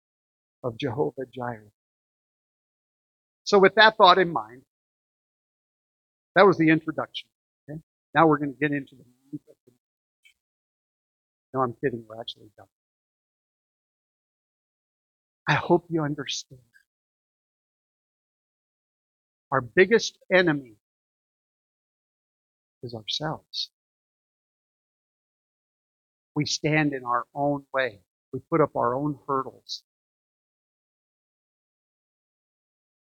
of 0.65 0.77
Jehovah 0.77 1.25
Jireh. 1.33 1.71
So, 3.45 3.59
with 3.59 3.75
that 3.75 3.97
thought 3.97 4.19
in 4.19 4.33
mind, 4.33 4.63
that 6.35 6.45
was 6.45 6.57
the 6.57 6.69
introduction. 6.69 7.30
Now 8.15 8.27
we're 8.27 8.37
going 8.39 8.53
to 8.53 8.59
get 8.59 8.71
into 8.71 8.95
the 8.95 9.05
meat 9.31 9.41
of 9.49 9.55
the 9.65 9.71
message. 9.71 10.35
No, 11.53 11.61
I'm 11.61 11.73
kidding. 11.83 12.05
We're 12.07 12.19
actually 12.19 12.51
done. 12.57 12.67
I 15.47 15.53
hope 15.55 15.85
you 15.89 16.03
understand. 16.03 16.61
Our 19.51 19.61
biggest 19.61 20.17
enemy 20.33 20.75
is 22.83 22.93
ourselves. 22.95 23.69
We 26.35 26.45
stand 26.45 26.93
in 26.93 27.05
our 27.05 27.25
own 27.35 27.65
way. 27.73 28.01
We 28.33 28.39
put 28.49 28.61
up 28.61 28.75
our 28.75 28.95
own 28.95 29.19
hurdles. 29.27 29.83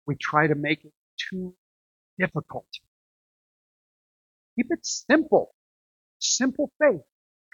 We 0.06 0.16
try 0.16 0.46
to 0.46 0.54
make 0.54 0.84
it 0.84 0.92
too 1.30 1.54
difficult. 2.18 2.66
Keep 4.56 4.68
it 4.70 4.80
simple. 4.86 5.54
Simple 6.20 6.72
faith. 6.80 7.02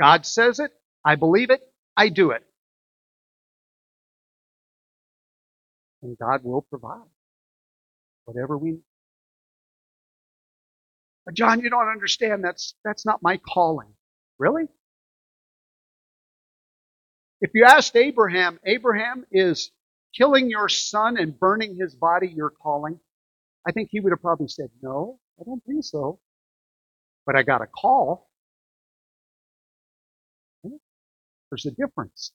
God 0.00 0.26
says 0.26 0.60
it. 0.60 0.72
I 1.04 1.16
believe 1.16 1.50
it. 1.50 1.62
I 1.96 2.10
do 2.10 2.32
it. 2.32 2.44
And 6.02 6.16
God 6.18 6.42
will 6.44 6.62
provide 6.62 7.08
whatever 8.26 8.58
we 8.58 8.72
need. 8.72 8.82
But 11.26 11.34
John, 11.34 11.60
you 11.60 11.70
don't 11.70 11.88
understand. 11.88 12.44
That's, 12.44 12.74
that's 12.84 13.06
not 13.06 13.22
my 13.22 13.38
calling. 13.38 13.88
Really? 14.38 14.64
If 17.42 17.52
you 17.54 17.66
asked 17.66 17.96
Abraham, 17.96 18.60
Abraham, 18.66 19.26
is 19.32 19.72
killing 20.16 20.50
your 20.50 20.68
son 20.70 21.18
and 21.18 21.38
burning 21.38 21.76
his 21.80 21.94
body 21.94 22.28
your 22.28 22.50
calling? 22.50 23.00
I 23.66 23.72
think 23.72 23.90
he 23.92 24.00
would 24.00 24.12
have 24.12 24.22
probably 24.22 24.48
said, 24.48 24.70
No, 24.82 25.20
I 25.40 25.44
don't 25.44 25.64
think 25.64 25.84
so. 25.84 26.20
But 27.26 27.36
I 27.36 27.42
got 27.42 27.62
a 27.62 27.66
call. 27.66 28.28
There's 31.50 31.66
a 31.66 31.70
difference. 31.72 32.32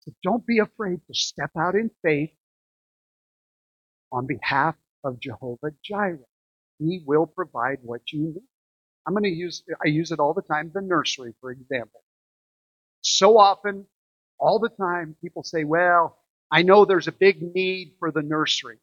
So 0.00 0.12
don't 0.22 0.46
be 0.46 0.58
afraid 0.58 1.00
to 1.06 1.14
step 1.14 1.50
out 1.58 1.74
in 1.74 1.90
faith 2.02 2.30
on 4.12 4.26
behalf 4.26 4.74
of 5.04 5.20
Jehovah 5.20 5.72
Jireh. 5.84 6.18
He 6.78 7.02
will 7.06 7.26
provide 7.26 7.78
what 7.82 8.02
you 8.12 8.20
need. 8.20 8.42
I'm 9.06 9.14
going 9.14 9.24
to 9.24 9.30
use, 9.30 9.62
I 9.84 9.88
use 9.88 10.12
it 10.12 10.20
all 10.20 10.34
the 10.34 10.42
time, 10.42 10.70
the 10.74 10.82
nursery, 10.82 11.34
for 11.40 11.50
example. 11.50 12.02
So 13.02 13.38
often, 13.38 13.86
all 14.38 14.58
the 14.58 14.70
time, 14.70 15.16
people 15.22 15.42
say, 15.42 15.64
well, 15.64 16.18
I 16.50 16.62
know 16.62 16.84
there's 16.84 17.08
a 17.08 17.12
big 17.12 17.42
need 17.42 17.94
for 17.98 18.12
the 18.12 18.22
nursery, 18.22 18.78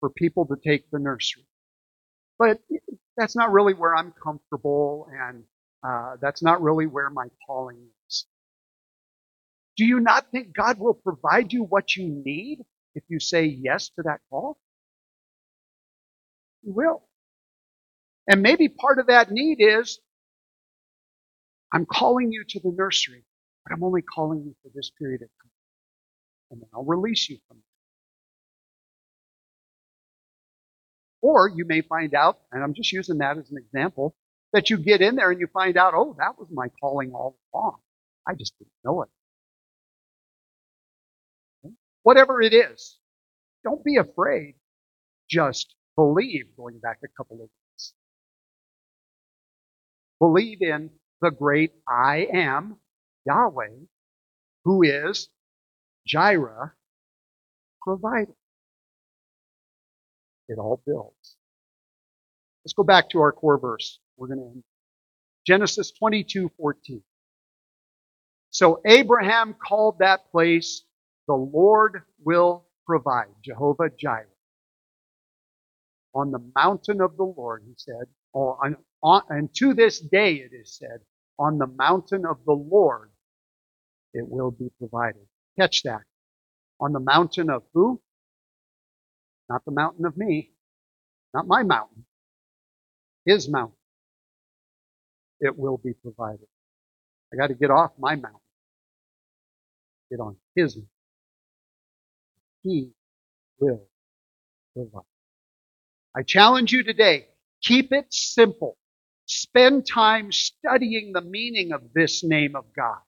for 0.00 0.10
people 0.10 0.46
to 0.46 0.56
take 0.64 0.90
the 0.90 0.98
nursery. 0.98 1.44
But 2.38 2.60
that's 3.16 3.36
not 3.36 3.52
really 3.52 3.74
where 3.74 3.96
I'm 3.96 4.12
comfortable, 4.22 5.08
and 5.12 5.44
uh, 5.86 6.16
that's 6.22 6.42
not 6.42 6.62
really 6.62 6.86
where 6.86 7.10
my 7.10 7.28
calling 7.46 7.78
is. 8.08 8.26
Do 9.76 9.84
you 9.84 10.00
not 10.00 10.30
think 10.32 10.54
God 10.54 10.78
will 10.78 10.94
provide 10.94 11.52
you 11.52 11.64
what 11.64 11.96
you 11.96 12.08
need 12.24 12.60
if 12.94 13.04
you 13.08 13.20
say 13.20 13.44
yes 13.46 13.90
to 13.96 14.02
that 14.04 14.20
call? 14.30 14.58
He 16.64 16.70
will. 16.72 17.02
And 18.28 18.42
maybe 18.42 18.68
part 18.68 18.98
of 18.98 19.08
that 19.08 19.30
need 19.32 19.58
is 19.60 20.00
I'm 21.72 21.86
calling 21.86 22.32
you 22.32 22.44
to 22.50 22.60
the 22.60 22.72
nursery, 22.76 23.24
but 23.64 23.74
I'm 23.74 23.84
only 23.84 24.02
calling 24.02 24.44
you 24.44 24.56
for 24.62 24.70
this 24.74 24.90
period 24.98 25.22
of 25.22 25.28
time. 25.42 25.50
And 26.52 26.62
then 26.62 26.68
I'll 26.74 26.84
release 26.84 27.28
you 27.30 27.38
from 27.48 27.58
it. 27.58 27.65
Or 31.26 31.48
you 31.48 31.64
may 31.66 31.80
find 31.80 32.14
out, 32.14 32.38
and 32.52 32.62
I'm 32.62 32.72
just 32.72 32.92
using 32.92 33.18
that 33.18 33.36
as 33.36 33.50
an 33.50 33.58
example, 33.58 34.14
that 34.52 34.70
you 34.70 34.78
get 34.78 35.02
in 35.02 35.16
there 35.16 35.32
and 35.32 35.40
you 35.40 35.48
find 35.48 35.76
out, 35.76 35.92
oh, 35.92 36.14
that 36.20 36.38
was 36.38 36.46
my 36.52 36.68
calling 36.80 37.10
all 37.12 37.36
along. 37.52 37.78
I 38.28 38.34
just 38.34 38.56
didn't 38.58 38.70
know 38.84 39.02
it. 39.02 39.08
Whatever 42.04 42.40
it 42.40 42.54
is, 42.54 42.96
don't 43.64 43.82
be 43.82 43.96
afraid. 43.96 44.54
Just 45.28 45.74
believe, 45.96 46.44
going 46.56 46.78
back 46.78 46.98
a 47.02 47.08
couple 47.16 47.38
of 47.38 47.40
weeks. 47.40 47.92
believe 50.20 50.62
in 50.62 50.90
the 51.20 51.32
great 51.32 51.72
I 51.88 52.28
am, 52.32 52.76
Yahweh, 53.26 53.86
who 54.64 54.84
is 54.84 55.28
Jireh, 56.06 56.72
provider. 57.82 58.36
It 60.48 60.58
all 60.58 60.82
builds. 60.86 61.36
Let's 62.64 62.74
go 62.74 62.84
back 62.84 63.10
to 63.10 63.20
our 63.20 63.32
core 63.32 63.58
verse. 63.58 64.00
We're 64.16 64.28
going 64.28 64.40
to 64.40 64.46
end. 64.46 64.64
Genesis 65.46 65.92
22, 65.92 66.50
14. 66.58 67.02
So 68.50 68.80
Abraham 68.86 69.54
called 69.54 69.98
that 70.00 70.30
place, 70.30 70.84
the 71.28 71.34
Lord 71.34 72.02
will 72.24 72.66
provide, 72.86 73.28
Jehovah 73.44 73.90
Jireh. 73.98 74.26
On 76.14 76.30
the 76.32 76.40
mountain 76.56 77.00
of 77.00 77.16
the 77.16 77.24
Lord, 77.24 77.62
he 77.66 77.74
said, 77.76 78.06
on, 78.34 78.76
on, 79.02 79.22
and 79.30 79.54
to 79.56 79.74
this 79.74 80.00
day 80.00 80.36
it 80.36 80.52
is 80.54 80.76
said, 80.76 81.00
on 81.38 81.58
the 81.58 81.66
mountain 81.66 82.26
of 82.26 82.38
the 82.46 82.52
Lord 82.54 83.10
it 84.14 84.26
will 84.28 84.50
be 84.50 84.70
provided. 84.78 85.26
Catch 85.58 85.82
that. 85.84 86.02
On 86.80 86.92
the 86.92 87.00
mountain 87.00 87.50
of 87.50 87.62
who? 87.74 88.00
Not 89.50 89.64
the 89.64 89.72
mountain 89.72 90.06
of 90.06 90.16
me. 90.16 90.52
Not 91.34 91.46
my 91.48 91.62
mountain. 91.62 92.04
His 93.26 93.48
mountain. 93.48 93.76
It 95.40 95.58
will 95.58 95.78
be 95.78 95.94
provided. 95.94 96.46
I 97.32 97.36
got 97.36 97.48
to 97.48 97.54
get 97.54 97.70
off 97.70 97.92
my 97.98 98.16
mountain. 98.16 98.40
Get 100.10 100.20
on 100.20 100.36
his 100.56 100.76
mountain. 100.76 100.88
He 102.64 102.90
will 103.60 103.82
provide. 104.74 105.04
I 106.16 106.22
challenge 106.24 106.72
you 106.72 106.84
today, 106.84 107.28
keep 107.62 107.92
it 107.92 108.06
simple. 108.12 108.76
Spend 109.26 109.86
time 109.86 110.32
studying 110.32 111.12
the 111.12 111.22
meaning 111.22 111.72
of 111.72 111.82
this 111.94 112.24
name 112.24 112.56
of 112.56 112.64
God. 112.76 112.98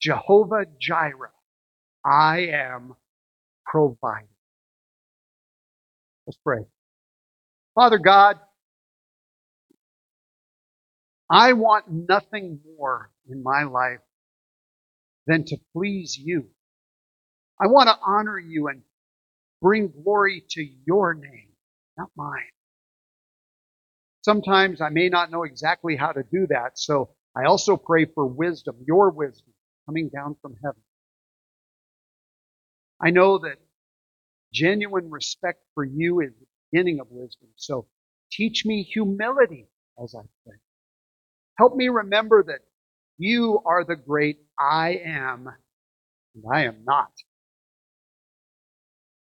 Jehovah 0.00 0.66
Jireh. 0.80 1.32
I 2.04 2.48
am 2.52 2.94
providing. 3.66 4.28
Let's 6.26 6.38
pray. 6.44 6.60
Father 7.74 7.98
God, 7.98 8.38
I 11.30 11.54
want 11.54 11.86
nothing 11.90 12.60
more 12.78 13.10
in 13.28 13.42
my 13.42 13.64
life 13.64 14.00
than 15.26 15.44
to 15.46 15.58
please 15.74 16.16
you. 16.18 16.46
I 17.60 17.68
want 17.68 17.88
to 17.88 17.96
honor 18.06 18.38
you 18.38 18.68
and 18.68 18.82
bring 19.62 19.90
glory 20.04 20.44
to 20.50 20.66
your 20.86 21.14
name, 21.14 21.48
not 21.98 22.10
mine. 22.16 22.42
Sometimes 24.22 24.80
I 24.80 24.90
may 24.90 25.08
not 25.08 25.30
know 25.30 25.44
exactly 25.44 25.96
how 25.96 26.12
to 26.12 26.22
do 26.24 26.46
that, 26.50 26.78
so 26.78 27.10
I 27.36 27.44
also 27.46 27.76
pray 27.76 28.06
for 28.06 28.26
wisdom, 28.26 28.76
your 28.86 29.10
wisdom, 29.10 29.52
coming 29.86 30.10
down 30.10 30.36
from 30.42 30.56
heaven. 30.64 30.82
I 33.02 33.10
know 33.10 33.38
that 33.38 33.56
genuine 34.54 35.10
respect 35.10 35.64
for 35.74 35.84
you 35.84 36.20
is 36.22 36.30
the 36.40 36.46
beginning 36.72 37.00
of 37.00 37.08
wisdom, 37.10 37.48
so 37.56 37.88
teach 38.32 38.64
me 38.66 38.84
humility 38.84 39.68
as 40.02 40.14
I 40.14 40.22
pray. 40.46 40.56
Help 41.58 41.76
me 41.76 41.88
remember 41.88 42.44
that 42.44 42.60
you 43.18 43.60
are 43.66 43.84
the 43.84 43.96
great 43.96 44.38
I 44.58 45.00
am, 45.04 45.48
and 46.34 46.44
I 46.52 46.64
am 46.64 46.84
not. 46.86 47.12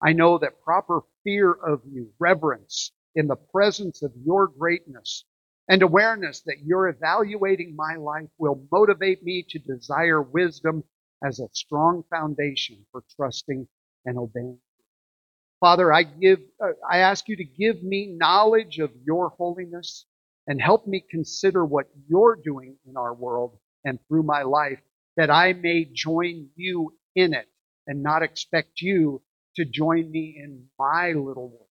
I 0.03 0.13
know 0.13 0.39
that 0.39 0.61
proper 0.63 1.01
fear 1.23 1.51
of 1.53 1.81
you, 1.85 2.11
reverence 2.19 2.91
in 3.15 3.27
the 3.27 3.35
presence 3.35 4.03
of 4.03 4.13
your 4.25 4.47
greatness, 4.47 5.25
and 5.69 5.81
awareness 5.83 6.41
that 6.41 6.59
you're 6.63 6.89
evaluating 6.89 7.75
my 7.75 7.95
life 7.95 8.29
will 8.39 8.67
motivate 8.71 9.23
me 9.23 9.45
to 9.49 9.59
desire 9.59 10.21
wisdom 10.21 10.83
as 11.23 11.39
a 11.39 11.49
strong 11.53 12.03
foundation 12.09 12.85
for 12.91 13.03
trusting 13.15 13.67
and 14.05 14.17
obeying. 14.17 14.59
Father, 15.61 15.93
I 15.93 16.03
give, 16.03 16.39
uh, 16.63 16.71
I 16.89 16.99
ask 16.99 17.29
you 17.29 17.37
to 17.37 17.45
give 17.45 17.83
me 17.83 18.17
knowledge 18.19 18.79
of 18.79 18.91
your 19.05 19.29
holiness 19.29 20.05
and 20.47 20.61
help 20.61 20.87
me 20.87 21.05
consider 21.09 21.65
what 21.65 21.87
you're 22.09 22.37
doing 22.43 22.77
in 22.87 22.97
our 22.97 23.13
world 23.13 23.59
and 23.85 23.99
through 24.07 24.23
my 24.23 24.43
life 24.43 24.81
that 25.17 25.31
I 25.31 25.53
may 25.53 25.85
join 25.85 26.49
you 26.55 26.97
in 27.15 27.33
it 27.33 27.47
and 27.87 28.03
not 28.03 28.23
expect 28.23 28.81
you 28.81 29.21
to 29.55 29.65
join 29.65 30.11
me 30.11 30.35
in 30.43 30.67
my 30.79 31.09
little 31.13 31.49
world. 31.49 31.67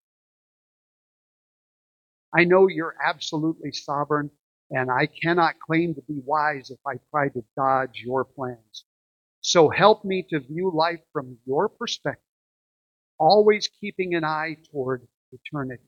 I 2.35 2.45
know 2.45 2.69
you're 2.69 2.97
absolutely 3.05 3.73
sovereign, 3.73 4.31
and 4.71 4.91
I 4.91 5.07
cannot 5.07 5.59
claim 5.61 5.95
to 5.97 6.03
be 6.03 6.21
wise 6.25 6.71
if 6.71 6.79
I 6.87 6.95
try 7.11 7.29
to 7.31 7.45
dodge 7.57 8.03
your 8.05 8.25
plans. 8.25 8.85
So 9.41 9.69
help 9.71 10.05
me 10.05 10.27
to 10.31 10.41
view 10.41 10.71
life 10.75 11.01
from 11.13 11.39
your 11.47 11.69
perspective, 11.69 12.23
always 13.21 13.69
keeping 13.69 14.15
an 14.15 14.25
eye 14.25 14.57
toward 14.73 15.07
eternity. 15.31 15.85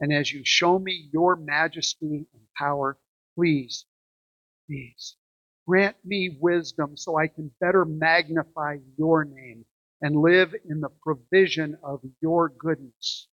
And 0.00 0.12
as 0.12 0.32
you 0.32 0.42
show 0.44 0.78
me 0.78 1.08
your 1.12 1.36
majesty 1.36 2.26
and 2.32 2.42
power, 2.56 2.98
please, 3.36 3.84
please 4.66 5.16
grant 5.68 5.96
me 6.04 6.36
wisdom 6.40 6.96
so 6.96 7.16
I 7.16 7.28
can 7.28 7.52
better 7.60 7.84
magnify 7.84 8.78
your 8.96 9.24
name 9.24 9.64
and 10.00 10.16
live 10.16 10.54
in 10.68 10.80
the 10.80 10.88
provision 10.88 11.78
of 11.84 12.00
your 12.20 12.48
goodness, 12.48 13.28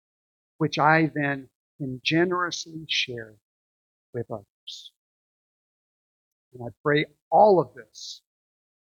which 0.57 0.77
I 0.77 1.09
then 1.15 1.47
can 1.77 2.01
generously 2.03 2.85
share 2.89 3.35
with 4.13 4.29
others. 4.29 4.91
And 6.53 6.63
I 6.67 6.71
pray 6.83 7.05
all 7.29 7.61
of 7.61 7.73
this 7.75 8.21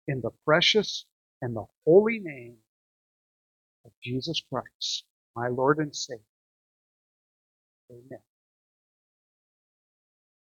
in 0.07 0.21
the 0.21 0.31
precious 0.45 1.07
and 1.41 1.57
the 1.57 1.65
holy 1.85 2.21
name 2.21 2.59
Jesus 4.05 4.43
Christ, 4.53 5.05
my 5.37 5.49
Lord 5.49 5.79
and 5.79 5.95
Savior. 5.95 6.23
Amen. 7.91 8.32